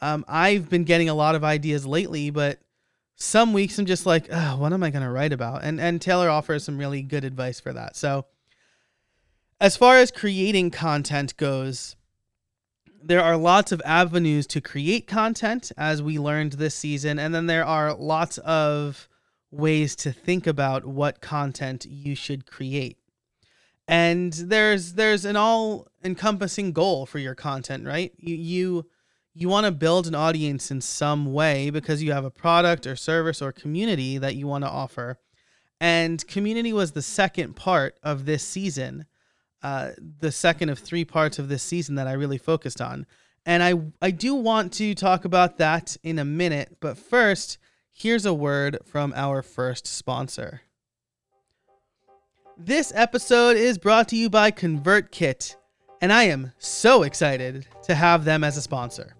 Um, 0.00 0.24
I've 0.26 0.70
been 0.70 0.84
getting 0.84 1.10
a 1.10 1.14
lot 1.14 1.34
of 1.34 1.44
ideas 1.44 1.86
lately, 1.86 2.30
but 2.30 2.60
some 3.16 3.52
weeks 3.52 3.78
I'm 3.78 3.84
just 3.84 4.06
like, 4.06 4.32
what 4.32 4.72
am 4.72 4.82
I 4.82 4.88
going 4.88 5.04
to 5.04 5.10
write 5.10 5.34
about? 5.34 5.64
And, 5.64 5.78
and 5.78 6.00
Taylor 6.00 6.30
offers 6.30 6.64
some 6.64 6.78
really 6.78 7.02
good 7.02 7.24
advice 7.24 7.60
for 7.60 7.74
that. 7.74 7.94
So, 7.94 8.24
as 9.60 9.76
far 9.76 9.98
as 9.98 10.10
creating 10.10 10.70
content 10.70 11.36
goes, 11.36 11.94
there 13.00 13.22
are 13.22 13.36
lots 13.36 13.70
of 13.70 13.82
avenues 13.84 14.46
to 14.48 14.60
create 14.60 15.06
content, 15.06 15.70
as 15.76 16.02
we 16.02 16.18
learned 16.18 16.54
this 16.54 16.74
season. 16.74 17.18
And 17.18 17.34
then 17.34 17.46
there 17.46 17.64
are 17.64 17.94
lots 17.94 18.38
of 18.38 19.08
ways 19.52 19.94
to 19.94 20.10
think 20.10 20.46
about 20.46 20.84
what 20.84 21.20
content 21.20 21.86
you 21.88 22.14
should 22.14 22.46
create. 22.46 22.96
And 23.86 24.32
there's 24.32 24.94
there's 24.94 25.24
an 25.24 25.36
all 25.36 25.88
encompassing 26.02 26.72
goal 26.72 27.04
for 27.04 27.18
your 27.18 27.34
content, 27.34 27.86
right? 27.86 28.12
You 28.16 28.34
you 28.34 28.86
you 29.34 29.48
want 29.48 29.66
to 29.66 29.72
build 29.72 30.06
an 30.06 30.14
audience 30.14 30.70
in 30.70 30.80
some 30.80 31.32
way 31.32 31.70
because 31.70 32.02
you 32.02 32.12
have 32.12 32.24
a 32.24 32.30
product 32.30 32.86
or 32.86 32.96
service 32.96 33.40
or 33.40 33.52
community 33.52 34.18
that 34.18 34.34
you 34.36 34.46
want 34.46 34.64
to 34.64 34.70
offer. 34.70 35.18
And 35.80 36.24
community 36.26 36.72
was 36.72 36.92
the 36.92 37.02
second 37.02 37.56
part 37.56 37.98
of 38.02 38.24
this 38.24 38.46
season, 38.46 39.06
uh, 39.62 39.90
the 40.20 40.30
second 40.30 40.68
of 40.68 40.78
three 40.78 41.04
parts 41.04 41.38
of 41.38 41.48
this 41.48 41.62
season 41.62 41.96
that 41.96 42.06
I 42.06 42.12
really 42.12 42.38
focused 42.38 42.80
on. 42.80 43.04
And 43.44 43.62
I 43.62 43.74
I 44.00 44.12
do 44.12 44.34
want 44.34 44.72
to 44.74 44.94
talk 44.94 45.24
about 45.24 45.58
that 45.58 45.96
in 46.02 46.18
a 46.18 46.24
minute, 46.24 46.76
but 46.80 46.96
first, 46.96 47.58
here's 47.92 48.26
a 48.26 48.34
word 48.34 48.78
from 48.84 49.12
our 49.14 49.42
first 49.42 49.86
sponsor. 49.86 50.62
This 52.56 52.92
episode 52.94 53.56
is 53.56 53.78
brought 53.78 54.08
to 54.08 54.16
you 54.16 54.30
by 54.30 54.50
ConvertKit, 54.50 55.56
and 56.00 56.12
I 56.12 56.24
am 56.24 56.52
so 56.58 57.02
excited 57.02 57.66
to 57.84 57.94
have 57.94 58.24
them 58.24 58.44
as 58.44 58.56
a 58.56 58.62
sponsor. 58.62 59.14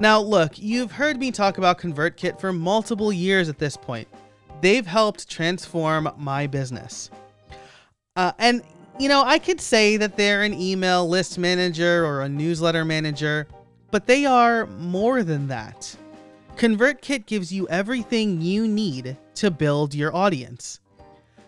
Now, 0.00 0.20
look, 0.20 0.58
you've 0.58 0.92
heard 0.92 1.18
me 1.18 1.30
talk 1.30 1.58
about 1.58 1.78
ConvertKit 1.78 2.40
for 2.40 2.52
multiple 2.52 3.12
years 3.12 3.48
at 3.48 3.58
this 3.58 3.76
point. 3.76 4.08
They've 4.60 4.86
helped 4.86 5.28
transform 5.28 6.10
my 6.16 6.46
business. 6.46 7.10
Uh, 8.16 8.32
and, 8.38 8.62
you 8.98 9.08
know, 9.08 9.22
I 9.22 9.38
could 9.38 9.60
say 9.60 9.96
that 9.96 10.16
they're 10.16 10.42
an 10.42 10.54
email 10.54 11.08
list 11.08 11.38
manager 11.38 12.04
or 12.06 12.22
a 12.22 12.28
newsletter 12.28 12.84
manager, 12.84 13.46
but 13.90 14.06
they 14.06 14.24
are 14.24 14.66
more 14.66 15.22
than 15.22 15.48
that. 15.48 15.96
ConvertKit 16.56 17.26
gives 17.26 17.52
you 17.52 17.66
everything 17.68 18.40
you 18.40 18.68
need 18.68 19.16
to 19.34 19.50
build 19.50 19.94
your 19.94 20.14
audience. 20.14 20.80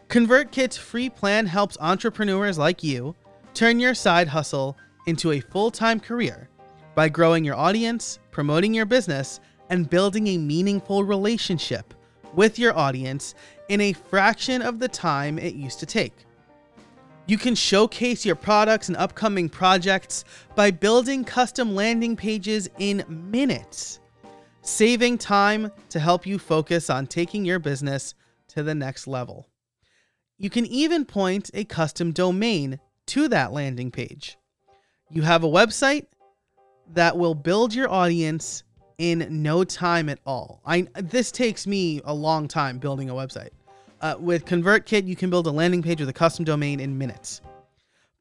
ConvertKit's 0.08 0.76
free 0.76 1.08
plan 1.08 1.46
helps 1.46 1.76
entrepreneurs 1.80 2.58
like 2.58 2.82
you 2.82 3.14
turn 3.52 3.78
your 3.78 3.94
side 3.94 4.26
hustle 4.26 4.76
into 5.06 5.32
a 5.32 5.40
full 5.40 5.70
time 5.70 6.00
career 6.00 6.48
by 6.94 7.08
growing 7.08 7.44
your 7.44 7.54
audience, 7.54 8.18
promoting 8.30 8.74
your 8.74 8.86
business, 8.86 9.40
and 9.70 9.88
building 9.88 10.26
a 10.28 10.38
meaningful 10.38 11.04
relationship 11.04 11.94
with 12.32 12.58
your 12.58 12.76
audience 12.76 13.34
in 13.68 13.80
a 13.80 13.92
fraction 13.92 14.62
of 14.62 14.78
the 14.80 14.88
time 14.88 15.38
it 15.38 15.54
used 15.54 15.78
to 15.78 15.86
take. 15.86 16.14
You 17.26 17.38
can 17.38 17.54
showcase 17.54 18.26
your 18.26 18.36
products 18.36 18.88
and 18.88 18.96
upcoming 18.96 19.48
projects 19.48 20.24
by 20.56 20.70
building 20.70 21.24
custom 21.24 21.74
landing 21.74 22.16
pages 22.16 22.68
in 22.78 23.04
minutes 23.08 24.00
saving 24.64 25.18
time 25.18 25.70
to 25.90 26.00
help 26.00 26.26
you 26.26 26.38
focus 26.38 26.90
on 26.90 27.06
taking 27.06 27.44
your 27.44 27.58
business 27.58 28.14
to 28.48 28.62
the 28.62 28.74
next 28.74 29.06
level. 29.06 29.46
You 30.38 30.50
can 30.50 30.66
even 30.66 31.04
point 31.04 31.50
a 31.54 31.64
custom 31.64 32.12
domain 32.12 32.80
to 33.06 33.28
that 33.28 33.52
landing 33.52 33.90
page. 33.90 34.36
You 35.10 35.22
have 35.22 35.44
a 35.44 35.48
website 35.48 36.06
that 36.94 37.16
will 37.16 37.34
build 37.34 37.74
your 37.74 37.90
audience 37.90 38.64
in 38.98 39.26
no 39.42 39.64
time 39.64 40.08
at 40.08 40.18
all. 40.24 40.60
I 40.64 40.86
this 40.94 41.30
takes 41.30 41.66
me 41.66 42.00
a 42.04 42.14
long 42.14 42.48
time 42.48 42.78
building 42.78 43.10
a 43.10 43.14
website. 43.14 43.50
Uh, 44.00 44.16
with 44.18 44.44
ConvertKit, 44.44 45.06
you 45.06 45.16
can 45.16 45.30
build 45.30 45.46
a 45.46 45.50
landing 45.50 45.82
page 45.82 46.00
with 46.00 46.08
a 46.08 46.12
custom 46.12 46.44
domain 46.44 46.80
in 46.80 46.96
minutes. 46.96 47.40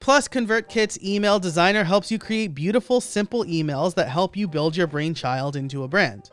Plus, 0.03 0.27
ConvertKit's 0.27 1.01
email 1.01 1.39
designer 1.39 1.85
helps 1.85 2.11
you 2.11 2.19
create 2.19 2.53
beautiful, 2.53 2.99
simple 2.99 3.45
emails 3.45 3.95
that 3.95 4.09
help 4.09 4.35
you 4.35 4.49
build 4.49 4.75
your 4.75 4.85
brainchild 4.85 5.55
into 5.55 5.83
a 5.83 5.87
brand. 5.87 6.29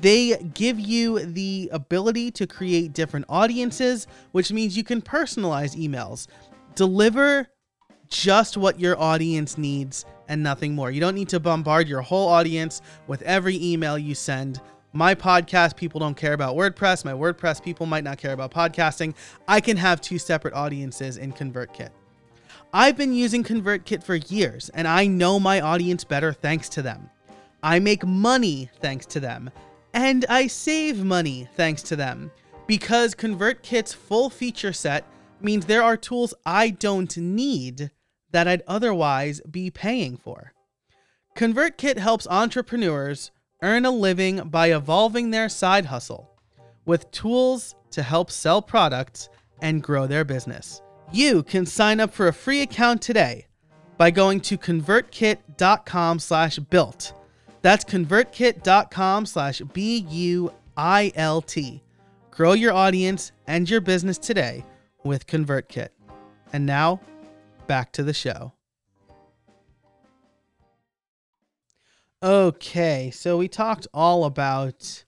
They 0.00 0.38
give 0.54 0.80
you 0.80 1.18
the 1.18 1.68
ability 1.70 2.30
to 2.30 2.46
create 2.46 2.94
different 2.94 3.26
audiences, 3.28 4.06
which 4.32 4.50
means 4.50 4.74
you 4.74 4.84
can 4.84 5.02
personalize 5.02 5.76
emails. 5.76 6.28
Deliver 6.76 7.48
just 8.08 8.56
what 8.56 8.80
your 8.80 8.98
audience 8.98 9.58
needs 9.58 10.06
and 10.28 10.42
nothing 10.42 10.74
more. 10.74 10.90
You 10.90 11.02
don't 11.02 11.14
need 11.14 11.28
to 11.28 11.40
bombard 11.40 11.88
your 11.88 12.00
whole 12.00 12.28
audience 12.28 12.80
with 13.06 13.20
every 13.20 13.62
email 13.62 13.98
you 13.98 14.14
send. 14.14 14.62
My 14.94 15.14
podcast 15.14 15.76
people 15.76 16.00
don't 16.00 16.16
care 16.16 16.32
about 16.32 16.56
WordPress. 16.56 17.04
My 17.04 17.12
WordPress 17.12 17.62
people 17.62 17.84
might 17.84 18.04
not 18.04 18.16
care 18.16 18.32
about 18.32 18.50
podcasting. 18.50 19.14
I 19.46 19.60
can 19.60 19.76
have 19.76 20.00
two 20.00 20.18
separate 20.18 20.54
audiences 20.54 21.18
in 21.18 21.34
ConvertKit. 21.34 21.90
I've 22.72 22.98
been 22.98 23.14
using 23.14 23.44
ConvertKit 23.44 24.02
for 24.02 24.16
years 24.16 24.68
and 24.74 24.86
I 24.86 25.06
know 25.06 25.40
my 25.40 25.60
audience 25.60 26.04
better 26.04 26.34
thanks 26.34 26.68
to 26.70 26.82
them. 26.82 27.08
I 27.62 27.78
make 27.78 28.04
money 28.04 28.70
thanks 28.80 29.06
to 29.06 29.20
them. 29.20 29.50
And 29.94 30.26
I 30.28 30.48
save 30.48 31.02
money 31.02 31.48
thanks 31.56 31.82
to 31.84 31.96
them 31.96 32.30
because 32.66 33.14
ConvertKit's 33.14 33.94
full 33.94 34.28
feature 34.28 34.74
set 34.74 35.06
means 35.40 35.64
there 35.64 35.82
are 35.82 35.96
tools 35.96 36.34
I 36.44 36.68
don't 36.68 37.16
need 37.16 37.90
that 38.32 38.46
I'd 38.46 38.62
otherwise 38.66 39.40
be 39.50 39.70
paying 39.70 40.18
for. 40.18 40.52
ConvertKit 41.36 41.96
helps 41.96 42.26
entrepreneurs 42.26 43.30
earn 43.62 43.86
a 43.86 43.90
living 43.90 44.50
by 44.50 44.72
evolving 44.72 45.30
their 45.30 45.48
side 45.48 45.86
hustle 45.86 46.30
with 46.84 47.10
tools 47.12 47.74
to 47.92 48.02
help 48.02 48.30
sell 48.30 48.60
products 48.60 49.30
and 49.62 49.82
grow 49.82 50.06
their 50.06 50.24
business. 50.24 50.82
You 51.10 51.42
can 51.42 51.64
sign 51.64 52.00
up 52.00 52.12
for 52.12 52.28
a 52.28 52.32
free 52.32 52.60
account 52.60 53.00
today 53.00 53.46
by 53.96 54.10
going 54.10 54.40
to 54.42 54.58
convertkit.com 54.58 56.18
slash 56.18 56.58
built. 56.58 57.14
That's 57.62 57.84
convertkit.com 57.84 59.26
slash 59.26 59.62
B-U-I-L-T. 59.72 60.52
Grow 62.30 62.52
your 62.52 62.72
audience 62.72 63.32
and 63.46 63.68
your 63.68 63.80
business 63.80 64.18
today 64.18 64.64
with 65.02 65.26
ConvertKit. 65.26 65.88
And 66.52 66.66
now, 66.66 67.00
back 67.66 67.90
to 67.92 68.02
the 68.02 68.12
show. 68.12 68.52
Okay, 72.22 73.10
so 73.12 73.38
we 73.38 73.48
talked 73.48 73.86
all 73.94 74.24
about 74.24 75.04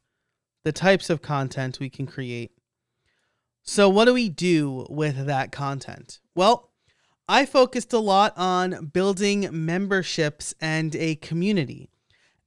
the 0.65 0.73
types 0.73 1.11
of 1.11 1.23
content 1.23 1.79
we 1.79 1.91
can 1.91 2.07
create. 2.07 2.53
So, 3.73 3.89
what 3.89 4.07
do 4.07 4.15
we 4.15 4.29
do 4.29 4.85
with 4.91 5.27
that 5.27 5.53
content? 5.53 6.19
Well, 6.35 6.73
I 7.29 7.47
focused 7.47 7.93
a 7.93 8.01
lot 8.01 8.37
on 8.37 8.87
building 8.87 9.49
memberships 9.53 10.57
and 10.61 10.97
a 10.97 11.15
community. 11.15 11.89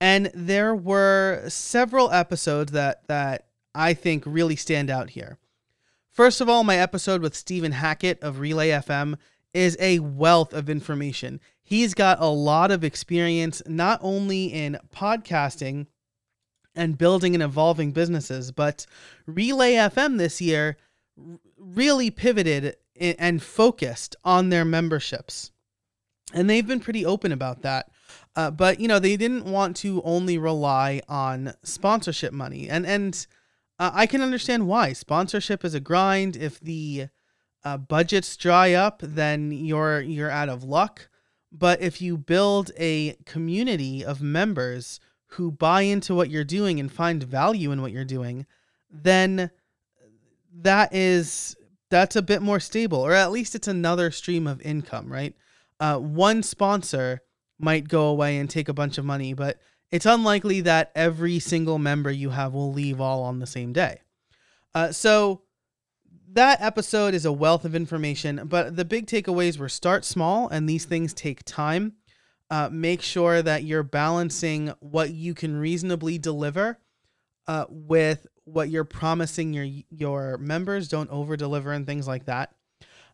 And 0.01 0.29
there 0.33 0.75
were 0.75 1.45
several 1.47 2.11
episodes 2.11 2.73
that, 2.73 3.07
that 3.07 3.45
I 3.73 3.93
think 3.93 4.25
really 4.25 4.57
stand 4.57 4.89
out 4.89 5.11
here. 5.11 5.39
First 6.11 6.41
of 6.41 6.49
all, 6.49 6.65
my 6.65 6.75
episode 6.75 7.21
with 7.21 7.35
Stephen 7.35 7.71
Hackett 7.71 8.21
of 8.21 8.41
Relay 8.41 8.71
FM 8.71 9.15
is 9.53 9.77
a 9.79 9.99
wealth 9.99 10.53
of 10.53 10.69
information. 10.69 11.39
He's 11.63 11.93
got 11.93 12.19
a 12.19 12.27
lot 12.27 12.69
of 12.69 12.83
experience 12.83 13.61
not 13.65 13.97
only 14.03 14.47
in 14.47 14.77
podcasting 14.93 15.87
and 16.75 16.97
building 16.97 17.33
and 17.33 17.41
evolving 17.41 17.93
businesses, 17.93 18.51
but 18.51 18.85
Relay 19.25 19.75
FM 19.75 20.17
this 20.17 20.41
year 20.41 20.75
really 21.57 22.09
pivoted 22.09 22.75
and 22.99 23.41
focused 23.41 24.15
on 24.23 24.49
their 24.49 24.65
memberships. 24.65 25.51
And 26.33 26.49
they've 26.49 26.65
been 26.65 26.79
pretty 26.79 27.05
open 27.05 27.31
about 27.31 27.61
that. 27.61 27.91
Uh, 28.35 28.49
but 28.49 28.79
you 28.79 28.87
know, 28.87 28.99
they 28.99 29.17
didn't 29.17 29.45
want 29.45 29.75
to 29.77 30.01
only 30.03 30.37
rely 30.37 31.01
on 31.07 31.53
sponsorship 31.63 32.33
money. 32.33 32.69
And 32.69 32.85
and 32.85 33.27
uh, 33.79 33.91
I 33.93 34.05
can 34.05 34.21
understand 34.21 34.67
why. 34.67 34.93
Sponsorship 34.93 35.63
is 35.63 35.73
a 35.73 35.79
grind. 35.79 36.35
If 36.35 36.59
the 36.59 37.07
uh, 37.63 37.77
budgets 37.77 38.35
dry 38.37 38.73
up, 38.73 39.01
then 39.03 39.51
you're 39.51 40.01
you're 40.01 40.31
out 40.31 40.49
of 40.49 40.63
luck. 40.63 41.09
But 41.51 41.81
if 41.81 42.01
you 42.01 42.17
build 42.17 42.71
a 42.77 43.15
community 43.25 44.03
of 44.03 44.21
members 44.21 44.99
who 45.27 45.51
buy 45.51 45.81
into 45.81 46.15
what 46.15 46.29
you're 46.29 46.43
doing 46.43 46.79
and 46.79 46.91
find 46.91 47.21
value 47.23 47.71
in 47.71 47.81
what 47.81 47.91
you're 47.91 48.05
doing, 48.05 48.45
then 48.89 49.51
that 50.61 50.93
is 50.93 51.55
that's 51.89 52.15
a 52.15 52.21
bit 52.21 52.41
more 52.41 52.59
stable, 52.59 52.99
or 52.99 53.13
at 53.13 53.31
least 53.31 53.55
it's 53.55 53.67
another 53.67 54.09
stream 54.11 54.47
of 54.47 54.61
income, 54.61 55.11
right? 55.11 55.35
Uh, 55.79 55.97
one 55.97 56.41
sponsor 56.41 57.21
might 57.59 57.87
go 57.87 58.07
away 58.07 58.37
and 58.37 58.49
take 58.49 58.67
a 58.67 58.73
bunch 58.73 58.97
of 58.97 59.05
money, 59.05 59.33
but 59.33 59.59
it's 59.91 60.05
unlikely 60.05 60.61
that 60.61 60.91
every 60.95 61.37
single 61.39 61.77
member 61.77 62.09
you 62.09 62.31
have 62.31 62.53
will 62.53 62.73
leave 62.73 62.99
all 62.99 63.23
on 63.23 63.39
the 63.39 63.45
same 63.45 63.73
day. 63.73 64.01
Uh, 64.73 64.91
so 64.91 65.43
that 66.31 66.61
episode 66.61 67.13
is 67.13 67.25
a 67.25 67.31
wealth 67.31 67.63
of 67.63 67.75
information, 67.75 68.41
but 68.45 68.75
the 68.75 68.85
big 68.85 69.05
takeaways 69.05 69.59
were 69.59 69.69
start 69.69 70.03
small, 70.03 70.47
and 70.47 70.67
these 70.67 70.85
things 70.85 71.13
take 71.13 71.43
time. 71.43 71.93
Uh, 72.49 72.69
make 72.71 73.01
sure 73.01 73.41
that 73.41 73.63
you're 73.63 73.83
balancing 73.83 74.73
what 74.79 75.11
you 75.11 75.33
can 75.33 75.55
reasonably 75.55 76.17
deliver 76.17 76.79
uh, 77.47 77.65
with 77.69 78.27
what 78.45 78.69
you're 78.69 78.83
promising 78.83 79.53
your 79.53 79.67
your 79.89 80.37
members. 80.37 80.87
Don't 80.87 81.09
over 81.09 81.37
deliver 81.37 81.71
and 81.71 81.85
things 81.85 82.07
like 82.07 82.25
that. 82.25 82.53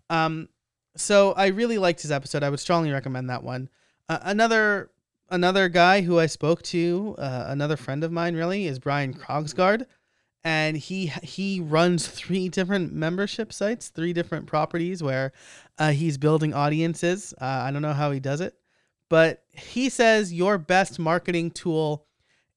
Um, 0.10 0.50
so 0.96 1.34
I 1.34 1.48
really 1.48 1.78
liked 1.78 2.02
his 2.02 2.12
episode. 2.12 2.44
I 2.44 2.50
would 2.50 2.60
strongly 2.60 2.92
recommend 2.92 3.30
that 3.30 3.44
one. 3.44 3.70
Uh, 4.08 4.20
another 4.24 4.92
another 5.30 5.70
guy 5.70 6.02
who 6.02 6.20
I 6.20 6.26
spoke 6.26 6.62
to, 6.64 7.16
uh, 7.18 7.46
another 7.48 7.78
friend 7.78 8.04
of 8.04 8.12
mine, 8.12 8.36
really, 8.36 8.68
is 8.68 8.80
Brian 8.80 9.14
Krogsgard, 9.14 9.86
and 10.44 10.78
he 10.78 11.08
he 11.24 11.60
runs 11.60 12.08
three 12.20 12.50
different 12.50 12.94
membership 12.94 13.54
sites, 13.54 13.90
three 13.90 14.14
different 14.14 14.48
properties 14.48 15.04
where 15.04 15.32
uh, 15.78 15.92
he's 15.92 16.18
building 16.18 16.54
audiences. 16.54 17.34
Uh, 17.40 17.46
I 17.46 17.72
don't 17.72 17.82
know 17.82 17.94
how 17.94 18.12
he 18.12 18.20
does 18.20 18.42
it, 18.42 18.56
but 19.10 19.44
he 19.54 19.90
says 19.90 20.34
your 20.34 20.58
best 20.58 21.00
marketing 21.00 21.52
tool 21.52 22.06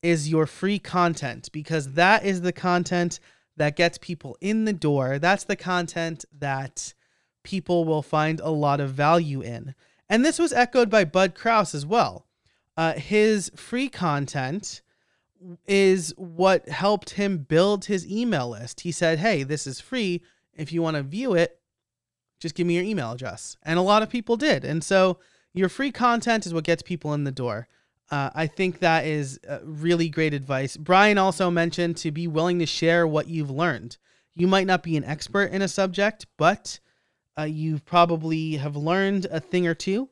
is 0.03 0.29
your 0.29 0.47
free 0.47 0.79
content 0.79 1.49
because 1.53 1.93
that 1.93 2.25
is 2.25 2.43
the 2.43 2.53
content 2.53 3.21
that 3.57 3.77
gets 3.77 3.99
people 3.99 4.37
in 4.41 4.65
the 4.65 4.73
door. 4.73 5.19
That's 5.19 5.45
the 5.45 5.57
content 5.57 6.25
that 6.39 6.95
people 7.43 7.85
will 7.85 8.03
find 8.03 8.41
a 8.41 8.51
lot 8.51 8.81
of 8.81 8.91
value 8.91 9.41
in. 9.41 9.75
And 10.09 10.25
this 10.25 10.39
was 10.39 10.53
echoed 10.53 10.91
by 10.91 11.05
Bud 11.05 11.35
Kraus 11.35 11.75
as 11.75 11.87
well. 11.87 12.27
Uh, 12.77 12.95
his 12.95 13.51
free 13.55 13.89
content 13.89 14.83
is 15.67 16.15
what 16.17 16.69
helped 16.69 17.11
him 17.11 17.39
build 17.39 17.87
his 17.87 18.07
email 18.07 18.51
list. 18.51 18.81
He 18.81 18.93
said, 18.93 19.19
Hey, 19.19 19.43
this 19.43 19.67
is 19.67 19.81
free. 19.81 20.23
If 20.55 20.73
you 20.73 20.83
want 20.83 20.97
to 20.97 21.03
view 21.03 21.35
it, 21.35 21.59
just 22.39 22.55
give 22.55 22.67
me 22.67 22.75
your 22.75 22.85
email 22.85 23.13
address. 23.13 23.57
And 23.63 23.79
a 23.79 23.83
lot 23.83 24.03
of 24.03 24.11
people 24.11 24.37
did. 24.37 24.65
And 24.65 24.83
so 24.83 25.19
your 25.55 25.69
free 25.69 25.93
content 25.93 26.47
is 26.47 26.55
what 26.55 26.65
gets 26.65 26.83
people 26.83 27.15
in 27.15 27.25
the 27.25 27.33
door. 27.33 27.69
Uh, 28.13 28.29
I 28.35 28.47
think 28.47 28.81
that 28.81 29.07
is 29.07 29.41
uh, 29.49 29.61
really 29.65 30.11
great 30.11 30.35
advice. 30.35 30.77
Brian 30.77 31.17
also 31.17 31.51
mentioned 31.51 31.97
to 31.97 32.11
be 32.11 32.29
willing 32.29 32.59
to 32.59 32.67
share 32.67 33.07
what 33.07 33.27
you've 33.27 33.51
learned. 33.51 33.97
You 34.35 34.47
might 34.47 34.67
not 34.67 34.83
be 34.83 34.99
an 34.99 35.05
expert 35.05 35.51
in 35.51 35.63
a 35.63 35.69
subject, 35.69 36.27
but 36.37 36.79
uh, 37.39 37.45
you 37.45 37.79
probably 37.79 38.57
have 38.57 38.77
learned 38.77 39.27
a 39.31 39.41
thing 39.41 39.67
or 39.67 39.75
two. 39.75 40.11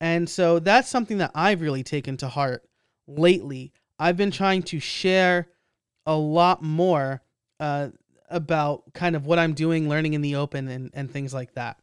And 0.00 0.28
so 0.28 0.58
that's 0.58 0.88
something 0.88 1.18
that 1.18 1.32
I've 1.34 1.60
really 1.60 1.82
taken 1.82 2.16
to 2.18 2.28
heart 2.28 2.64
lately. 3.06 3.72
I've 3.98 4.16
been 4.16 4.30
trying 4.30 4.62
to 4.64 4.80
share 4.80 5.48
a 6.06 6.16
lot 6.16 6.62
more 6.62 7.22
uh, 7.60 7.90
about 8.30 8.94
kind 8.94 9.14
of 9.16 9.26
what 9.26 9.38
I'm 9.38 9.52
doing, 9.52 9.86
learning 9.86 10.14
in 10.14 10.22
the 10.22 10.36
open, 10.36 10.66
and, 10.68 10.90
and 10.94 11.10
things 11.10 11.34
like 11.34 11.52
that. 11.54 11.78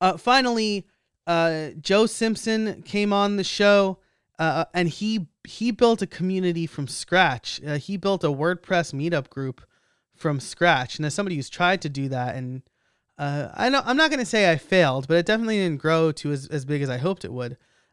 Uh, 0.00 0.16
finally, 0.16 0.86
uh, 1.26 1.68
Joe 1.80 2.06
Simpson 2.06 2.82
came 2.82 3.12
on 3.12 3.36
the 3.36 3.44
show, 3.44 3.98
uh, 4.40 4.64
and 4.74 4.88
he 4.88 5.28
he 5.46 5.70
built 5.70 6.02
a 6.02 6.06
community 6.06 6.66
from 6.66 6.88
scratch. 6.88 7.60
Uh, 7.64 7.76
he 7.76 7.96
built 7.96 8.24
a 8.24 8.28
WordPress 8.28 8.92
meetup 8.92 9.28
group 9.28 9.60
from 10.16 10.40
scratch, 10.40 10.96
and 10.96 11.06
as 11.06 11.14
somebody 11.14 11.36
who's 11.36 11.48
tried 11.48 11.80
to 11.82 11.88
do 11.88 12.08
that, 12.08 12.34
and 12.34 12.62
uh, 13.18 13.48
I 13.54 13.68
know 13.68 13.82
I'm 13.84 13.96
not 13.96 14.10
going 14.10 14.18
to 14.18 14.26
say 14.26 14.50
I 14.50 14.56
failed, 14.56 15.06
but 15.06 15.18
it 15.18 15.26
definitely 15.26 15.58
didn't 15.58 15.80
grow 15.80 16.10
to 16.12 16.32
as, 16.32 16.48
as 16.48 16.64
big 16.64 16.82
as 16.82 16.90
I 16.90 16.96
hoped 16.96 17.24
it 17.24 17.32
would. 17.32 17.52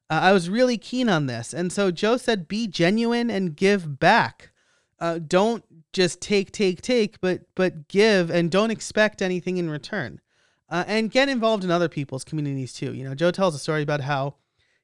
Uh, 0.09 0.19
I 0.23 0.31
was 0.31 0.49
really 0.49 0.77
keen 0.77 1.09
on 1.09 1.27
this, 1.27 1.53
and 1.53 1.71
so 1.71 1.91
Joe 1.91 2.17
said, 2.17 2.47
"Be 2.47 2.65
genuine 2.65 3.29
and 3.29 3.55
give 3.55 3.99
back. 3.99 4.51
Uh, 4.99 5.19
don't 5.19 5.63
just 5.93 6.21
take, 6.21 6.51
take, 6.51 6.81
take, 6.81 7.21
but 7.21 7.41
but 7.53 7.89
give, 7.89 8.31
and 8.31 8.49
don't 8.49 8.71
expect 8.71 9.21
anything 9.21 9.57
in 9.57 9.69
return." 9.69 10.21
uh, 10.69 10.83
and 10.87 11.11
get 11.11 11.29
involved 11.29 11.63
in 11.63 11.71
other 11.71 11.89
people's 11.89 12.23
communities 12.23 12.73
too. 12.73 12.93
You 12.93 13.03
know, 13.03 13.15
Joe 13.15 13.31
tells 13.31 13.55
a 13.55 13.59
story 13.59 13.81
about 13.81 14.01
how 14.01 14.35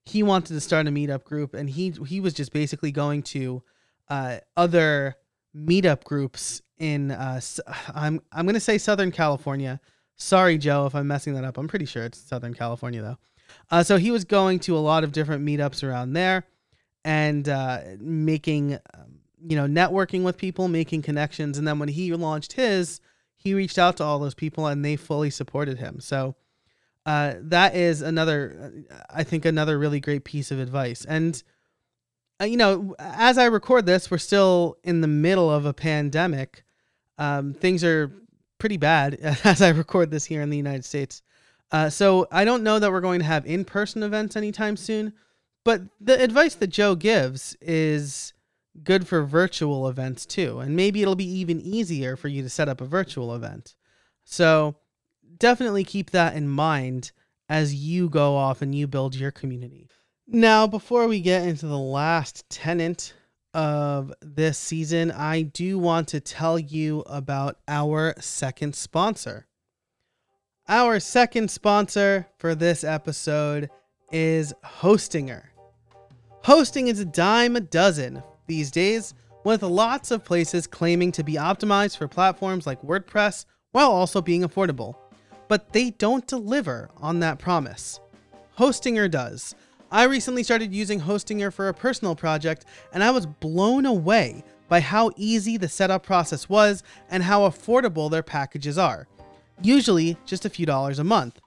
he 0.06 0.24
wanted 0.24 0.54
to 0.54 0.60
start 0.62 0.88
a 0.88 0.92
meetup 0.92 1.24
group, 1.24 1.54
and 1.54 1.70
he 1.70 1.94
he 2.08 2.20
was 2.20 2.34
just 2.34 2.52
basically 2.52 2.92
going 2.92 3.24
to 3.24 3.64
uh, 4.10 4.38
other 4.58 5.16
meetup 5.56 6.04
groups 6.04 6.62
in 6.78 7.12
uh, 7.12 7.40
I'm 7.94 8.22
I'm 8.32 8.46
gonna 8.46 8.60
say 8.60 8.78
Southern 8.78 9.12
California. 9.12 9.80
Sorry, 10.16 10.58
Joe, 10.58 10.86
if 10.86 10.96
I'm 10.96 11.08
messing 11.08 11.34
that 11.34 11.44
up. 11.44 11.58
I'm 11.58 11.68
pretty 11.68 11.86
sure 11.86 12.04
it's 12.04 12.20
Southern 12.20 12.54
California 12.54 13.02
though. 13.02 13.18
Uh, 13.72 13.84
so 13.84 13.98
he 13.98 14.12
was 14.12 14.24
going 14.26 14.60
to 14.60 14.78
a 14.78 14.80
lot 14.80 15.04
of 15.04 15.12
different 15.12 15.46
meetups 15.46 15.88
around 15.88 16.14
there, 16.14 16.46
and 17.04 17.48
uh, 17.48 17.80
making 18.00 18.74
um, 18.94 19.20
you 19.48 19.56
know 19.56 19.68
networking 19.68 20.24
with 20.24 20.38
people, 20.38 20.68
making 20.68 21.02
connections, 21.02 21.58
and 21.58 21.68
then 21.68 21.80
when 21.80 21.90
he 21.90 22.14
launched 22.14 22.54
his 22.54 23.00
he 23.44 23.54
reached 23.54 23.78
out 23.78 23.98
to 23.98 24.04
all 24.04 24.20
those 24.20 24.34
people 24.34 24.68
and 24.68 24.84
they 24.84 24.96
fully 24.96 25.30
supported 25.30 25.78
him. 25.78 26.00
So 26.00 26.36
uh, 27.06 27.34
that 27.40 27.76
is 27.76 28.02
another, 28.02 28.74
uh, 28.90 28.96
I 29.10 29.24
think, 29.24 29.46
another 29.46 29.78
really 29.78 30.00
great 30.00 30.24
piece 30.24 30.52
of 30.52 30.60
advice. 30.60 31.06
And, 31.06 31.42
uh, 32.42 32.46
you 32.46 32.58
know, 32.58 32.96
as 33.00 33.38
I 33.38 33.46
record 33.46 33.86
this, 33.86 34.10
we're 34.10 34.18
still 34.18 34.78
in 34.84 35.02
the 35.02 35.08
middle 35.08 35.52
of 35.52 35.66
a 35.66 35.74
pandemic. 35.74 36.64
Um, 37.18 37.54
things 37.54 37.84
are 37.84 38.12
pretty 38.58 38.78
bad 38.78 39.16
as 39.44 39.62
I 39.62 39.70
record 39.70 40.12
this 40.12 40.26
here 40.26 40.42
in 40.42 40.50
the 40.50 40.58
United 40.58 40.86
States. 40.86 41.22
Uh, 41.72 41.90
so 41.90 42.28
I 42.32 42.46
don't 42.46 42.64
know 42.64 42.80
that 42.80 42.92
we're 42.92 43.02
going 43.02 43.20
to 43.20 43.26
have 43.26 43.46
in 43.46 43.66
person 43.66 44.04
events 44.04 44.36
anytime 44.36 44.78
soon. 44.78 45.14
But 45.66 45.82
the 46.00 46.22
advice 46.22 46.56
that 46.56 46.68
Joe 46.68 46.96
gives 46.96 47.56
is 47.62 48.34
good 48.84 49.08
for 49.08 49.24
virtual 49.24 49.88
events 49.88 50.26
too. 50.26 50.60
And 50.60 50.76
maybe 50.76 51.02
it'll 51.02 51.16
be 51.16 51.30
even 51.40 51.62
easier 51.62 52.16
for 52.16 52.28
you 52.28 52.42
to 52.42 52.50
set 52.50 52.70
up 52.70 52.82
a 52.82 52.86
virtual 52.86 53.34
event. 53.36 53.76
So 54.24 54.76
definitely 55.44 55.84
keep 55.84 56.12
that 56.12 56.38
in 56.38 56.48
mind 56.48 57.12
as 57.50 57.76
you 57.76 58.08
go 58.08 58.38
off 58.38 58.62
and 58.62 58.74
you 58.74 58.88
build 58.88 59.14
your 59.14 59.30
community. 59.30 59.90
Now, 60.26 60.68
before 60.68 61.06
we 61.06 61.20
get 61.20 61.46
into 61.46 61.68
the 61.68 61.78
last 61.78 62.50
tenant 62.50 63.14
of 63.54 64.14
this 64.22 64.58
season, 64.58 65.12
I 65.12 65.42
do 65.42 65.78
want 65.78 66.08
to 66.08 66.22
tell 66.22 66.58
you 66.58 67.02
about 67.08 67.58
our 67.68 68.16
second 68.22 68.74
sponsor. 68.74 69.48
Our 70.70 71.02
second 71.02 71.52
sponsor 71.52 72.26
for 72.38 72.56
this 72.56 72.86
episode 72.86 73.70
is 74.14 74.54
Hostinger. 74.64 75.44
Hosting 76.44 76.88
is 76.88 77.02
a 77.02 77.06
dime 77.06 77.58
a 77.58 77.60
dozen 77.60 78.24
these 78.48 78.72
days, 78.72 79.14
with 79.44 79.62
lots 79.62 80.10
of 80.10 80.24
places 80.24 80.68
claiming 80.68 81.12
to 81.12 81.24
be 81.26 81.34
optimized 81.34 81.98
for 81.98 82.08
platforms 82.08 82.66
like 82.66 82.82
WordPress 82.82 83.44
while 83.74 83.92
also 83.92 84.22
being 84.22 84.44
affordable. 84.44 84.96
But 85.54 85.72
they 85.72 85.92
don't 85.92 86.26
deliver 86.26 86.90
on 86.98 87.20
that 87.20 87.38
promise. 87.38 88.00
Hostinger 88.58 89.08
does. 89.08 89.54
I 89.92 90.06
recently 90.06 90.42
started 90.42 90.74
using 90.74 91.00
Hostinger 91.00 91.54
for 91.54 91.68
a 91.68 91.76
personal 91.76 92.16
project, 92.16 92.66
and 92.92 93.04
I 93.04 93.12
was 93.12 93.28
blown 93.28 93.86
away 93.86 94.44
by 94.68 94.80
how 94.80 95.12
easy 95.16 95.58
the 95.58 95.70
setup 95.70 96.02
process 96.02 96.50
was 96.50 96.82
and 97.08 97.22
how 97.22 97.48
affordable 97.48 98.10
their 98.10 98.24
packages 98.24 98.80
are 98.80 99.08
usually 99.62 100.18
just 100.26 100.44
a 100.44 100.50
few 100.50 100.66
dollars 100.66 100.98
a 100.98 101.04
month. 101.04 101.40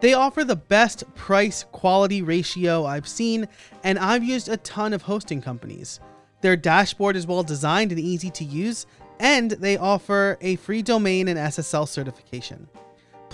They 0.00 0.14
offer 0.14 0.42
the 0.42 0.56
best 0.56 1.04
price 1.14 1.66
quality 1.72 2.22
ratio 2.22 2.86
I've 2.86 3.06
seen, 3.06 3.48
and 3.84 3.98
I've 3.98 4.24
used 4.24 4.48
a 4.48 4.56
ton 4.56 4.94
of 4.94 5.02
hosting 5.02 5.42
companies. 5.42 6.00
Their 6.40 6.56
dashboard 6.56 7.16
is 7.16 7.26
well 7.26 7.42
designed 7.42 7.92
and 7.92 8.00
easy 8.00 8.30
to 8.30 8.44
use, 8.44 8.86
and 9.20 9.50
they 9.50 9.76
offer 9.76 10.38
a 10.40 10.56
free 10.56 10.80
domain 10.80 11.28
and 11.28 11.38
SSL 11.38 11.86
certification. 11.86 12.66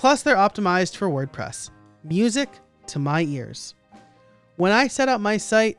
Plus, 0.03 0.25
they're 0.25 0.35
optimized 0.35 0.97
for 0.97 1.09
WordPress. 1.09 1.71
Music 2.03 2.49
to 2.89 2.99
my 2.99 3.23
ears. 3.23 3.77
When 4.57 4.73
I 4.73 4.89
set 4.89 5.09
up 5.09 5.21
my 5.21 5.37
site, 5.37 5.79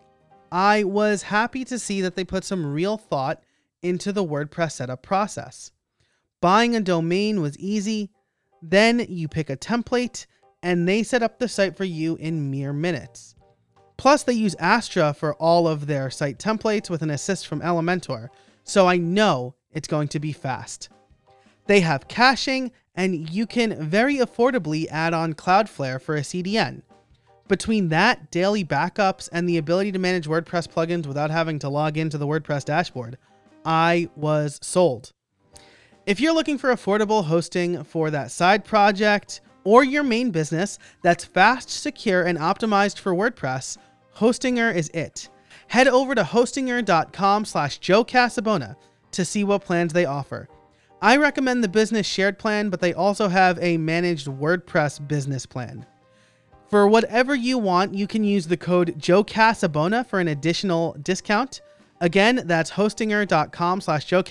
I 0.50 0.86
was 0.86 1.24
happy 1.24 1.66
to 1.66 1.78
see 1.78 2.00
that 2.00 2.16
they 2.16 2.24
put 2.24 2.46
some 2.46 2.66
real 2.66 2.96
thought 2.96 3.44
into 3.82 4.14
the 4.14 4.24
WordPress 4.24 4.72
setup 4.72 5.04
process. 5.04 5.72
Buying 6.40 6.74
a 6.74 6.80
domain 6.80 7.42
was 7.42 7.60
easy. 7.60 8.12
Then 8.62 9.06
you 9.10 9.28
pick 9.28 9.50
a 9.50 9.58
template 9.58 10.26
and 10.62 10.88
they 10.88 11.04
set 11.04 11.22
up 11.22 11.38
the 11.38 11.50
site 11.50 11.76
for 11.76 11.84
you 11.84 12.16
in 12.16 12.50
mere 12.50 12.72
minutes. 12.72 13.36
Plus, 13.98 14.24
they 14.24 14.32
use 14.32 14.56
Astra 14.58 15.14
for 15.14 15.36
all 15.36 15.68
of 15.68 15.86
their 15.86 16.10
site 16.10 16.40
templates 16.40 16.90
with 16.90 17.02
an 17.02 17.10
assist 17.10 17.46
from 17.46 17.60
Elementor, 17.60 18.30
so 18.64 18.88
I 18.88 18.96
know 18.96 19.56
it's 19.74 19.90
going 19.90 20.08
to 20.08 20.20
be 20.22 20.32
fast. 20.32 20.88
They 21.68 21.82
have 21.82 22.08
caching, 22.08 22.72
and 22.96 23.30
you 23.30 23.46
can 23.46 23.76
very 23.84 24.18
affordably 24.18 24.88
add 24.90 25.14
on 25.14 25.34
Cloudflare 25.34 26.02
for 26.02 26.16
a 26.16 26.22
CDN. 26.22 26.82
Between 27.48 27.90
that, 27.90 28.32
daily 28.32 28.64
backups, 28.64 29.30
and 29.32 29.48
the 29.48 29.58
ability 29.58 29.92
to 29.92 30.00
manage 30.00 30.28
WordPress 30.28 30.68
plugins 30.68 31.06
without 31.06 31.30
having 31.30 31.60
to 31.60 31.70
log 31.70 31.98
into 31.98 32.18
the 32.18 32.28
WordPress 32.28 32.66
dashboard, 32.66 33.18
I 33.66 34.10
was 34.16 34.60
sold. 34.62 35.12
If 36.06 36.20
you're 36.20 36.34
looking 36.34 36.58
for 36.58 36.74
affordable 36.74 37.26
hosting 37.26 37.84
for 37.84 38.12
that 38.12 38.32
side 38.32 38.66
project 38.66 39.42
or 39.64 39.84
your 39.84 40.04
main 40.04 40.32
business 40.32 40.80
that's 41.02 41.24
fast, 41.24 41.70
secure, 41.70 42.24
and 42.24 42.38
optimized 42.38 43.00
for 43.00 43.14
WordPress, 43.14 43.78
Hostinger 44.18 44.74
is 44.74 44.90
it. 44.90 45.30
Head 45.68 45.88
over 45.88 46.14
to 46.14 46.24
hostinger.com 46.24 47.46
slash 47.46 47.78
Joe 47.80 48.04
Casabona 48.04 48.76
to 49.12 49.26
see 49.26 49.44
what 49.44 49.64
plans 49.64 49.94
they 49.94 50.06
offer. 50.06 50.48
I 51.04 51.18
recommend 51.18 51.62
the 51.62 51.68
business 51.68 52.08
shared 52.08 52.40
plan, 52.40 52.70
but 52.70 52.80
they 52.80 52.94
also 52.94 53.28
have 53.28 53.60
a 53.62 53.76
managed 53.76 54.28
WordPress 54.28 55.06
business 55.06 55.46
plan. 55.46 55.86
For 56.70 56.88
whatever 56.88 57.36
you 57.36 57.58
want, 57.58 57.94
you 57.94 58.08
can 58.08 58.24
use 58.24 58.48
the 58.48 58.56
code 58.56 58.96
Joe 58.98 59.22
Casabona 59.22 60.08
for 60.08 60.22
an 60.22 60.30
additional 60.30 60.96
discount. 61.02 61.60
Again, 62.00 62.44
that's 62.46 62.72
hostinger.com 62.72 63.82
slash 63.82 64.06
Joe 64.06 64.24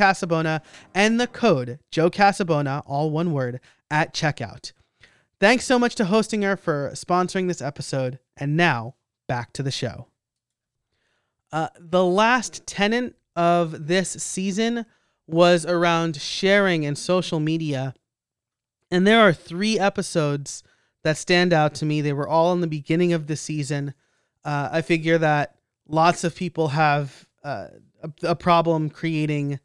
and 0.94 1.20
the 1.20 1.26
code 1.26 1.78
Joe 1.90 2.08
Casabona, 2.08 2.82
all 2.86 3.10
one 3.10 3.32
word, 3.32 3.60
at 3.90 4.14
checkout. 4.14 4.72
Thanks 5.38 5.66
so 5.66 5.78
much 5.78 5.94
to 5.96 6.04
Hostinger 6.04 6.58
for 6.58 6.90
sponsoring 6.94 7.48
this 7.48 7.60
episode. 7.60 8.18
And 8.38 8.56
now 8.56 8.94
back 9.28 9.52
to 9.52 9.62
the 9.62 9.70
show. 9.70 10.06
Uh, 11.52 11.68
the 11.78 12.02
last 12.02 12.66
tenant 12.66 13.14
of 13.36 13.88
this 13.88 14.08
season 14.08 14.86
was 15.32 15.64
around 15.66 16.16
sharing 16.20 16.84
and 16.84 16.96
social 16.96 17.40
media. 17.40 17.94
And 18.90 19.06
there 19.06 19.20
are 19.20 19.32
three 19.32 19.78
episodes 19.78 20.62
that 21.02 21.16
stand 21.16 21.52
out 21.52 21.74
to 21.76 21.86
me. 21.86 22.00
They 22.00 22.12
were 22.12 22.28
all 22.28 22.52
in 22.52 22.60
the 22.60 22.66
beginning 22.66 23.12
of 23.12 23.26
the 23.26 23.36
season. 23.36 23.94
Uh, 24.44 24.68
I 24.70 24.82
figure 24.82 25.18
that 25.18 25.56
lots 25.88 26.22
of 26.24 26.36
people 26.36 26.68
have 26.68 27.26
uh, 27.42 27.68
a, 28.02 28.28
a 28.28 28.34
problem 28.36 28.90
creating 28.90 29.58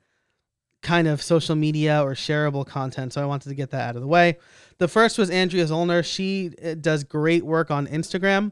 kind 0.81 1.07
of 1.07 1.21
social 1.21 1.55
media 1.55 2.01
or 2.01 2.13
shareable 2.13 2.65
content. 2.65 3.13
So 3.13 3.21
I 3.21 3.25
wanted 3.25 3.49
to 3.49 3.55
get 3.55 3.71
that 3.71 3.89
out 3.89 3.95
of 3.95 4.01
the 4.01 4.07
way. 4.07 4.37
The 4.77 4.87
first 4.87 5.17
was 5.17 5.29
Andrea 5.29 5.65
Zollner. 5.65 6.05
She 6.05 6.51
uh, 6.63 6.75
does 6.75 7.03
great 7.03 7.43
work 7.43 7.71
on 7.71 7.87
Instagram. 7.87 8.51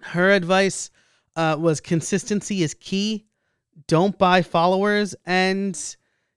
Her 0.00 0.30
advice 0.30 0.90
uh, 1.36 1.56
was 1.58 1.80
consistency 1.80 2.62
is 2.62 2.74
key. 2.74 3.26
Don't 3.88 4.16
buy 4.18 4.42
followers. 4.42 5.14
And 5.24 5.78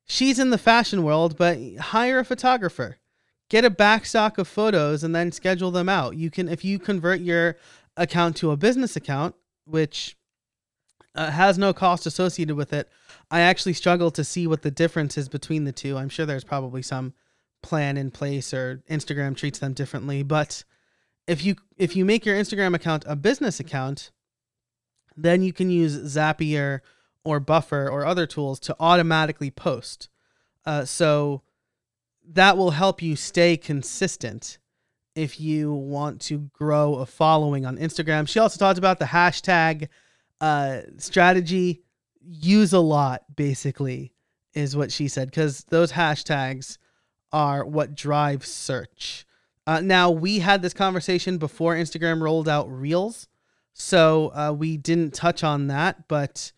she's 0.06 0.40
in 0.40 0.50
the 0.50 0.58
fashion 0.58 1.04
world, 1.04 1.38
but 1.38 1.60
hire 1.80 2.20
a 2.20 2.26
photographer. 2.26 2.98
Get 3.50 3.66
a 3.66 3.70
backstock 3.70 4.38
of 4.38 4.48
photos 4.48 5.04
and 5.04 5.16
then 5.16 5.32
schedule 5.32 5.72
them 5.72 5.90
out. 5.90 6.16
You 6.16 6.32
can, 6.32 6.50
if 6.50 6.66
you 6.66 6.80
convert 6.80 7.22
your 7.22 7.58
account 7.98 8.36
to 8.38 8.52
a 8.52 8.58
business 8.58 8.96
account, 8.96 9.36
which 9.66 10.18
uh, 11.16 11.32
has 11.32 11.58
no 11.58 11.74
cost 11.74 12.06
associated 12.06 12.56
with 12.56 12.74
it. 12.74 12.90
I 13.32 13.42
actually 13.42 13.74
struggle 13.74 14.12
to 14.12 14.24
see 14.24 14.48
what 14.48 14.62
the 14.62 14.72
difference 14.72 15.18
is 15.18 15.30
between 15.30 15.64
the 15.64 15.72
two. 15.72 15.98
I'm 15.98 16.10
sure 16.10 16.26
there's 16.26 16.44
probably 16.44 16.82
some 16.82 17.14
plan 17.64 17.98
in 17.98 18.12
place 18.12 18.54
or 18.54 18.84
Instagram 18.90 19.36
treats 19.36 19.60
them 19.60 19.74
differently, 19.74 20.22
but 20.24 20.64
if 21.28 21.44
you 21.44 21.56
if 21.78 21.96
you 21.96 22.06
make 22.06 22.26
your 22.26 22.38
Instagram 22.38 22.76
account 22.76 23.04
a 23.08 23.16
business 23.16 23.60
account, 23.60 24.12
then 25.18 25.42
you 25.42 25.52
can 25.52 25.70
use 25.72 25.98
Zapier 26.16 26.82
or 27.26 27.40
Buffer 27.40 27.90
or 27.90 28.06
other 28.06 28.26
tools 28.26 28.60
to 28.62 28.76
automatically 28.80 29.52
post. 29.52 30.08
Uh, 30.66 30.86
so 30.86 31.42
that 32.28 32.58
will 32.58 32.72
help 32.72 33.02
you 33.02 33.16
stay 33.16 33.58
consistent 33.58 34.58
if 35.16 35.40
you 35.40 35.74
want 35.74 36.22
to 36.22 36.50
grow 36.54 36.96
a 36.96 37.06
following 37.06 37.66
on 37.66 37.78
Instagram. 37.78 38.28
She 38.28 38.40
also 38.40 38.58
talked 38.58 38.78
about 38.78 39.00
the 39.00 39.06
hashtag 39.06 39.90
uh, 40.42 40.82
strategy 40.98 41.82
use 42.22 42.74
a 42.74 42.80
lot 42.80 43.24
basically 43.36 44.14
is 44.54 44.76
what 44.76 44.92
she 44.92 45.08
said 45.08 45.30
because 45.30 45.64
those 45.66 45.92
hashtags 45.92 46.78
are 47.32 47.66
what 47.66 47.96
drive 47.96 48.46
search. 48.46 49.26
Uh, 49.68 49.82
now 49.82 50.10
we 50.10 50.40
had 50.40 50.62
this 50.62 50.74
conversation 50.74 51.38
before 51.38 51.76
Instagram 51.76 52.22
rolled 52.22 52.48
out 52.48 52.72
Reels, 52.72 53.28
so 53.74 54.32
uh, 54.34 54.54
we 54.58 54.78
didn't 54.78 55.14
touch 55.14 55.44
on 55.44 55.68
that, 55.68 56.08
but 56.08 56.52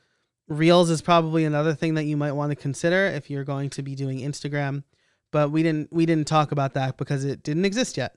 Reels 0.48 0.90
is 0.90 1.02
probably 1.02 1.46
another 1.46 1.74
thing 1.74 1.96
that 1.96 2.06
you 2.06 2.16
might 2.16 2.32
want 2.32 2.52
to 2.52 2.56
consider 2.56 3.08
if 3.08 3.30
you're 3.30 3.44
going 3.44 3.70
to 3.72 3.82
be 3.82 3.96
doing 3.96 4.20
Instagram. 4.20 4.84
But 5.32 5.52
we 5.52 5.62
didn't 5.62 5.92
we 5.92 6.06
didn't 6.06 6.28
talk 6.28 6.52
about 6.52 6.74
that 6.76 6.98
because 6.98 7.26
it 7.26 7.44
didn't 7.44 7.66
exist 7.66 7.98
yet. 7.98 8.16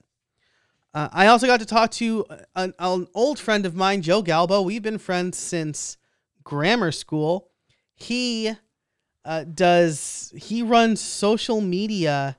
Uh, 0.93 1.07
I 1.11 1.27
also 1.27 1.47
got 1.47 1.61
to 1.61 1.65
talk 1.65 1.91
to 1.91 2.25
an, 2.55 2.73
an, 2.77 3.07
old 3.13 3.39
friend 3.39 3.65
of 3.65 3.75
mine, 3.75 4.01
Joe 4.01 4.21
Galbo. 4.21 4.63
We've 4.63 4.81
been 4.81 4.97
friends 4.97 5.37
since 5.37 5.97
grammar 6.43 6.91
school. 6.91 7.49
He 7.95 8.53
uh, 9.23 9.45
does, 9.45 10.33
he 10.35 10.63
runs 10.63 10.99
social 10.99 11.61
media 11.61 12.37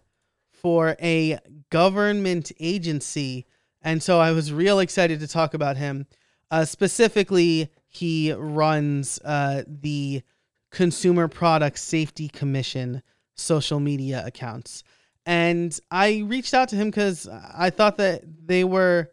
for 0.50 0.96
a 1.00 1.38
government 1.70 2.52
agency. 2.60 3.46
And 3.80 4.02
so 4.02 4.20
I 4.20 4.32
was 4.32 4.52
real 4.52 4.80
excited 4.80 5.20
to 5.20 5.28
talk 5.28 5.54
about 5.54 5.78
him. 5.78 6.06
Uh, 6.50 6.66
specifically, 6.66 7.70
he 7.92 8.32
runs 8.32 9.20
uh, 9.24 9.62
the 9.66 10.22
Consumer 10.70 11.28
Product 11.28 11.78
Safety 11.78 12.28
Commission 12.28 13.02
social 13.34 13.80
media 13.80 14.22
accounts 14.26 14.82
and 15.26 15.78
I 15.90 16.22
reached 16.26 16.54
out 16.54 16.68
to 16.70 16.76
him 16.76 16.88
because 16.88 17.28
I 17.28 17.70
thought 17.70 17.96
that 17.98 18.22
they 18.46 18.64
were 18.64 19.10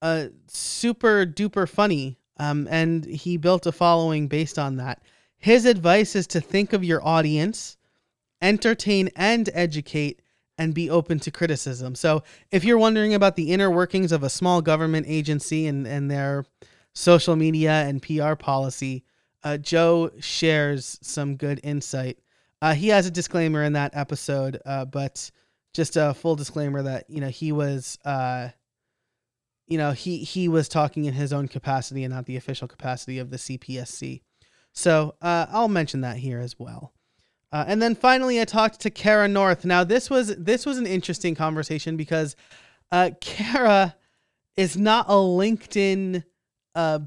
uh, 0.00 0.26
super 0.46 1.26
duper 1.26 1.68
funny. 1.68 2.18
Um, 2.38 2.66
and 2.70 3.04
he 3.04 3.36
built 3.36 3.66
a 3.66 3.72
following 3.72 4.26
based 4.26 4.58
on 4.58 4.76
that. 4.76 5.02
His 5.36 5.64
advice 5.64 6.16
is 6.16 6.26
to 6.28 6.40
think 6.40 6.72
of 6.72 6.82
your 6.82 7.04
audience, 7.06 7.76
entertain 8.40 9.10
and 9.16 9.50
educate, 9.52 10.22
and 10.58 10.74
be 10.74 10.88
open 10.88 11.18
to 11.20 11.30
criticism. 11.30 11.94
So, 11.94 12.22
if 12.50 12.64
you're 12.64 12.78
wondering 12.78 13.14
about 13.14 13.36
the 13.36 13.52
inner 13.52 13.70
workings 13.70 14.12
of 14.12 14.22
a 14.22 14.30
small 14.30 14.62
government 14.62 15.06
agency 15.08 15.66
and, 15.66 15.86
and 15.86 16.10
their 16.10 16.44
social 16.94 17.36
media 17.36 17.72
and 17.72 18.02
PR 18.02 18.34
policy, 18.34 19.04
uh, 19.44 19.56
Joe 19.58 20.10
shares 20.20 20.98
some 21.02 21.36
good 21.36 21.60
insight 21.62 22.18
uh, 22.62 22.74
he 22.74 22.88
has 22.88 23.06
a 23.06 23.10
disclaimer 23.10 23.64
in 23.64 23.72
that 23.72 23.90
episode, 23.92 24.60
uh, 24.64 24.84
but 24.84 25.32
just 25.74 25.96
a 25.96 26.14
full 26.14 26.36
disclaimer 26.36 26.80
that 26.80 27.10
you 27.10 27.20
know 27.20 27.28
he 27.28 27.50
was, 27.50 27.98
uh, 28.04 28.50
you 29.66 29.76
know 29.76 29.90
he 29.90 30.18
he 30.18 30.46
was 30.46 30.68
talking 30.68 31.04
in 31.04 31.12
his 31.12 31.32
own 31.32 31.48
capacity 31.48 32.04
and 32.04 32.14
not 32.14 32.26
the 32.26 32.36
official 32.36 32.68
capacity 32.68 33.18
of 33.18 33.30
the 33.30 33.36
CPSC. 33.36 34.22
So 34.72 35.16
uh, 35.20 35.46
I'll 35.50 35.66
mention 35.66 36.02
that 36.02 36.18
here 36.18 36.38
as 36.38 36.56
well. 36.56 36.92
Uh, 37.50 37.64
and 37.66 37.82
then 37.82 37.96
finally, 37.96 38.40
I 38.40 38.44
talked 38.44 38.80
to 38.82 38.90
Kara 38.90 39.26
North. 39.26 39.64
Now 39.64 39.82
this 39.82 40.08
was 40.08 40.36
this 40.36 40.64
was 40.64 40.78
an 40.78 40.86
interesting 40.86 41.34
conversation 41.34 41.96
because 41.96 42.36
Kara 43.20 43.96
is 44.56 44.76
not 44.76 45.06
a 45.08 45.14
LinkedIn. 45.14 46.22
Uh, 46.74 47.00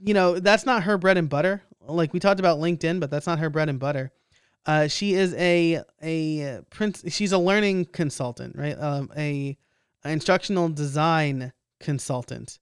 you 0.00 0.14
know, 0.14 0.38
that's 0.38 0.66
not 0.66 0.84
her 0.84 0.98
bread 0.98 1.16
and 1.16 1.28
butter. 1.28 1.62
Like 1.86 2.12
we 2.12 2.20
talked 2.20 2.40
about 2.40 2.58
LinkedIn, 2.58 3.00
but 3.00 3.10
that's 3.10 3.26
not 3.26 3.38
her 3.38 3.50
bread 3.50 3.68
and 3.68 3.78
butter. 3.78 4.12
Uh, 4.64 4.86
she 4.86 5.14
is 5.14 5.34
a 5.34 5.82
a 6.02 6.60
prince. 6.70 7.02
She's 7.08 7.32
a 7.32 7.38
learning 7.38 7.86
consultant, 7.86 8.56
right? 8.56 8.78
Um, 8.78 9.10
a, 9.16 9.56
a 10.04 10.10
instructional 10.10 10.68
design 10.68 11.52
consultant, 11.80 12.58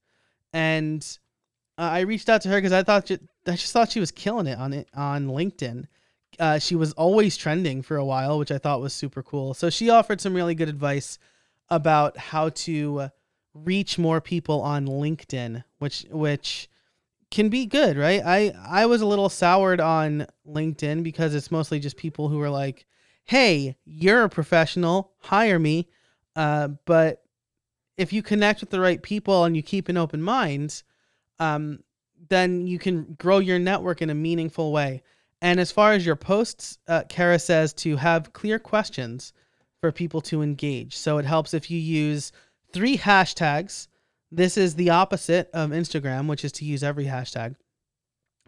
and 0.52 1.06
uh, 1.76 1.82
I 1.82 2.00
reached 2.00 2.28
out 2.28 2.40
to 2.42 2.48
her 2.48 2.56
because 2.56 2.72
I 2.72 2.82
thought 2.82 3.08
she, 3.08 3.18
I 3.46 3.52
just 3.52 3.72
thought 3.72 3.90
she 3.90 4.00
was 4.00 4.10
killing 4.10 4.46
it 4.46 4.58
on 4.58 4.72
it 4.72 4.88
on 4.94 5.26
LinkedIn. 5.26 5.86
Uh, 6.38 6.58
she 6.58 6.74
was 6.74 6.92
always 6.92 7.36
trending 7.36 7.82
for 7.82 7.96
a 7.96 8.04
while, 8.04 8.38
which 8.38 8.50
I 8.50 8.56
thought 8.58 8.80
was 8.80 8.94
super 8.94 9.22
cool. 9.22 9.52
So 9.52 9.68
she 9.68 9.90
offered 9.90 10.22
some 10.22 10.32
really 10.32 10.54
good 10.54 10.70
advice 10.70 11.18
about 11.68 12.16
how 12.16 12.48
to 12.50 13.10
reach 13.54 13.98
more 13.98 14.20
people 14.20 14.60
on 14.62 14.86
LinkedIn, 14.86 15.64
which 15.78 16.06
which 16.10 16.68
can 17.30 17.48
be 17.48 17.66
good, 17.66 17.96
right? 17.96 18.22
I 18.24 18.52
I 18.64 18.86
was 18.86 19.00
a 19.00 19.06
little 19.06 19.28
soured 19.28 19.80
on 19.80 20.26
LinkedIn 20.46 21.02
because 21.02 21.34
it's 21.34 21.50
mostly 21.50 21.80
just 21.80 21.96
people 21.96 22.28
who 22.28 22.40
are 22.40 22.50
like, 22.50 22.86
"Hey, 23.24 23.76
you're 23.84 24.24
a 24.24 24.28
professional, 24.28 25.12
hire 25.18 25.58
me." 25.58 25.88
Uh, 26.36 26.68
but 26.86 27.22
if 27.96 28.12
you 28.12 28.22
connect 28.22 28.60
with 28.60 28.70
the 28.70 28.80
right 28.80 29.02
people 29.02 29.44
and 29.44 29.56
you 29.56 29.62
keep 29.62 29.88
an 29.88 29.96
open 29.96 30.22
mind, 30.22 30.82
um, 31.38 31.82
then 32.28 32.66
you 32.66 32.78
can 32.78 33.14
grow 33.18 33.38
your 33.38 33.58
network 33.58 34.00
in 34.00 34.10
a 34.10 34.14
meaningful 34.14 34.72
way. 34.72 35.02
And 35.42 35.58
as 35.58 35.72
far 35.72 35.92
as 35.92 36.04
your 36.04 36.16
posts, 36.16 36.78
uh, 36.86 37.04
Kara 37.08 37.38
says 37.38 37.72
to 37.74 37.96
have 37.96 38.32
clear 38.32 38.58
questions 38.58 39.32
for 39.80 39.90
people 39.90 40.20
to 40.22 40.42
engage. 40.42 40.96
So 40.96 41.18
it 41.18 41.24
helps 41.24 41.54
if 41.54 41.70
you 41.70 41.78
use 41.78 42.32
three 42.72 42.96
hashtags. 42.96 43.88
This 44.30 44.56
is 44.56 44.74
the 44.74 44.90
opposite 44.90 45.50
of 45.52 45.70
Instagram, 45.70 46.28
which 46.28 46.44
is 46.44 46.52
to 46.52 46.64
use 46.64 46.82
every 46.82 47.06
hashtag. 47.06 47.56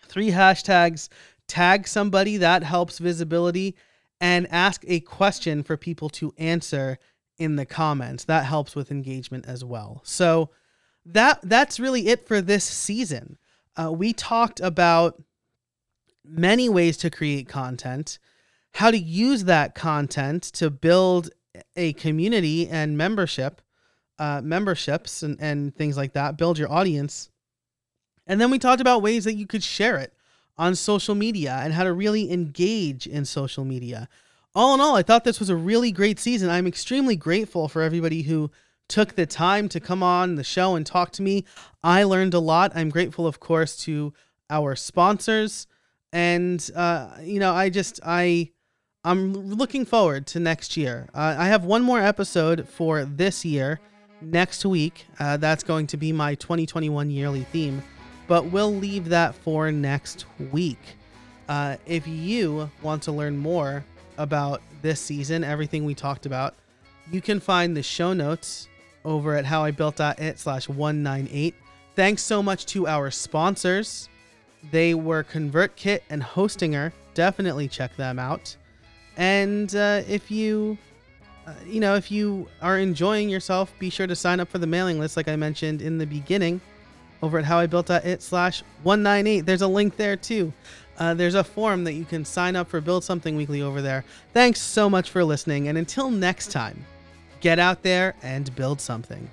Three 0.03 0.31
hashtags, 0.31 1.09
tag 1.49 1.89
somebody 1.89 2.37
that 2.39 2.63
helps 2.63 2.99
visibility, 2.99 3.77
and 4.21 4.47
ask 4.51 4.85
a 4.87 5.01
question 5.01 5.63
for 5.63 5.77
people 5.77 6.09
to 6.11 6.33
answer 6.39 6.99
in 7.39 7.57
the 7.57 7.67
comments. 7.67 8.25
That 8.25 8.45
helps 8.45 8.77
with 8.77 8.91
engagement 8.91 9.47
as 9.47 9.65
well. 9.65 10.01
So 10.05 10.51
that 11.07 11.41
that's 11.43 11.81
really 11.81 12.09
it 12.09 12.27
for 12.27 12.41
this 12.41 12.65
season. 12.65 13.39
Uh, 13.77 13.91
we 13.91 14.13
talked 14.13 14.61
about 14.61 15.21
many 16.25 16.69
ways 16.69 16.97
to 16.99 17.11
create 17.11 17.49
content, 17.49 18.19
how 18.75 18.91
to 18.91 18.99
use 18.99 19.45
that 19.45 19.75
content 19.75 20.43
to 20.45 20.71
build 20.71 21.31
a 21.77 21.93
community 21.95 22.69
and 22.69 22.97
membership, 22.97 23.61
uh, 24.23 24.41
memberships 24.41 25.25
and, 25.25 25.37
and 25.41 25.75
things 25.75 25.97
like 25.97 26.13
that, 26.13 26.37
build 26.37 26.57
your 26.57 26.71
audience. 26.71 27.29
And 28.25 28.41
then 28.41 28.53
we 28.53 28.59
talked 28.61 28.81
about 28.81 29.03
ways 29.03 29.25
that 29.25 29.35
you 29.35 29.49
could 29.49 29.65
share 29.65 29.99
it 29.99 30.13
on 30.57 30.77
social 30.77 31.17
media 31.17 31.59
and 31.61 31.73
how 31.73 31.83
to 31.83 31.93
really 31.93 32.31
engage 32.33 33.09
in 33.09 33.25
social 33.25 33.65
media. 33.65 34.09
All 34.55 34.75
in 34.75 34.81
all, 34.81 34.95
I 34.95 35.03
thought 35.03 35.25
this 35.25 35.41
was 35.41 35.49
a 35.49 35.57
really 35.57 35.91
great 35.91 36.21
season. 36.21 36.51
I'm 36.51 36.69
extremely 36.69 37.17
grateful 37.17 37.67
for 37.67 37.83
everybody 37.83 38.23
who 38.23 38.53
took 38.89 39.17
the 39.17 39.27
time 39.27 39.69
to 39.71 39.81
come 39.81 40.05
on 40.05 40.37
the 40.37 40.45
show 40.45 40.77
and 40.77 40.87
talk 40.87 41.11
to 41.13 41.23
me. 41.23 41.45
I 41.83 42.05
learned 42.05 42.35
a 42.35 42.39
lot. 42.39 42.71
I'm 42.77 42.91
grateful, 42.91 43.27
of 43.27 43.41
course, 43.41 43.77
to 43.85 44.13
our 44.49 44.77
sponsors 44.77 45.67
and 46.13 46.71
uh, 46.77 47.09
you 47.23 47.41
know, 47.41 47.53
I 47.53 47.71
just 47.71 47.99
I 48.05 48.51
I'm 49.03 49.33
looking 49.33 49.85
forward 49.85 50.29
to 50.29 50.39
next 50.39 50.77
year. 50.77 51.09
Uh, 51.13 51.35
I 51.37 51.47
have 51.47 51.65
one 51.65 51.83
more 51.83 51.99
episode 51.99 52.69
for 52.69 53.05
this 53.05 53.45
year 53.45 53.81
next 54.23 54.65
week. 54.65 55.07
Uh, 55.19 55.37
that's 55.37 55.63
going 55.63 55.87
to 55.89 55.97
be 55.97 56.13
my 56.13 56.35
2021 56.37 57.11
yearly 57.11 57.45
theme, 57.45 57.83
but 58.27 58.47
we'll 58.47 58.75
leave 58.75 59.09
that 59.09 59.35
for 59.35 59.71
next 59.71 60.25
week. 60.51 60.79
Uh, 61.49 61.77
if 61.87 62.07
you 62.07 62.71
want 62.83 63.03
to 63.03 63.13
learn 63.13 63.37
more 63.37 63.85
about 64.19 64.63
this 64.81 65.01
season, 65.01 65.45
everything 65.45 65.85
we 65.85 65.95
talked 65.95 66.27
about, 66.27 66.55
you 67.11 67.21
can 67.21 67.41
find 67.41 67.77
the 67.77 67.83
show 67.83 68.13
notes 68.13 68.69
over 69.05 69.37
at 69.37 69.45
howibuilt.it 69.45 70.39
slash 70.39 70.69
198. 70.69 71.55
Thanks 71.95 72.23
so 72.23 72.43
much 72.43 72.67
to 72.67 72.87
our 72.87 73.11
sponsors. 73.11 74.09
They 74.71 74.95
were 74.95 75.25
ConvertKit 75.25 76.01
and 76.09 76.23
Hostinger. 76.23 76.93
Definitely 77.15 77.69
check 77.69 77.97
them 77.97 78.19
out. 78.19 78.57
And 79.17 79.75
uh, 79.75 80.03
if 80.09 80.31
you, 80.31 80.79
uh, 81.47 81.53
you 81.67 81.81
know, 81.81 81.97
if 81.97 82.11
you 82.11 82.49
are 82.61 82.79
enjoying 82.79 83.29
yourself, 83.29 83.73
be 83.79 83.91
sure 83.91 84.07
to 84.07 84.15
sign 84.15 84.41
up 84.41 84.49
for 84.49 84.59
the 84.59 84.67
mailing 84.67 85.01
list, 85.01 85.17
like 85.17 85.29
I 85.29 85.37
mentioned 85.37 85.83
in 85.83 85.99
the 85.99 86.07
beginning, 86.07 86.61
over 87.23 87.39
at 87.39 87.45
howibuilt.it 87.45 88.23
slash 88.23 88.63
198. 88.83 89.41
There's 89.41 89.63
a 89.63 89.69
link 89.69 89.97
there 89.97 90.17
too. 90.17 90.53
Uh, 90.99 91.15
there's 91.15 91.35
a 91.35 91.43
form 91.43 91.85
that 91.85 91.95
you 91.95 92.05
can 92.05 92.25
sign 92.25 92.55
up 92.55 92.69
for 92.69 92.81
Build 92.81 93.03
Something 93.03 93.37
Weekly 93.37 93.63
over 93.63 93.83
there. 93.83 94.05
Thanks 94.33 94.61
so 94.61 94.89
much 94.89 95.11
for 95.11 95.25
listening, 95.25 95.69
and 95.69 95.77
until 95.77 96.11
next 96.11 96.53
time, 96.53 96.85
get 97.41 97.59
out 97.59 97.83
there 97.83 98.15
and 98.23 98.55
build 98.55 98.81
something. 98.81 99.29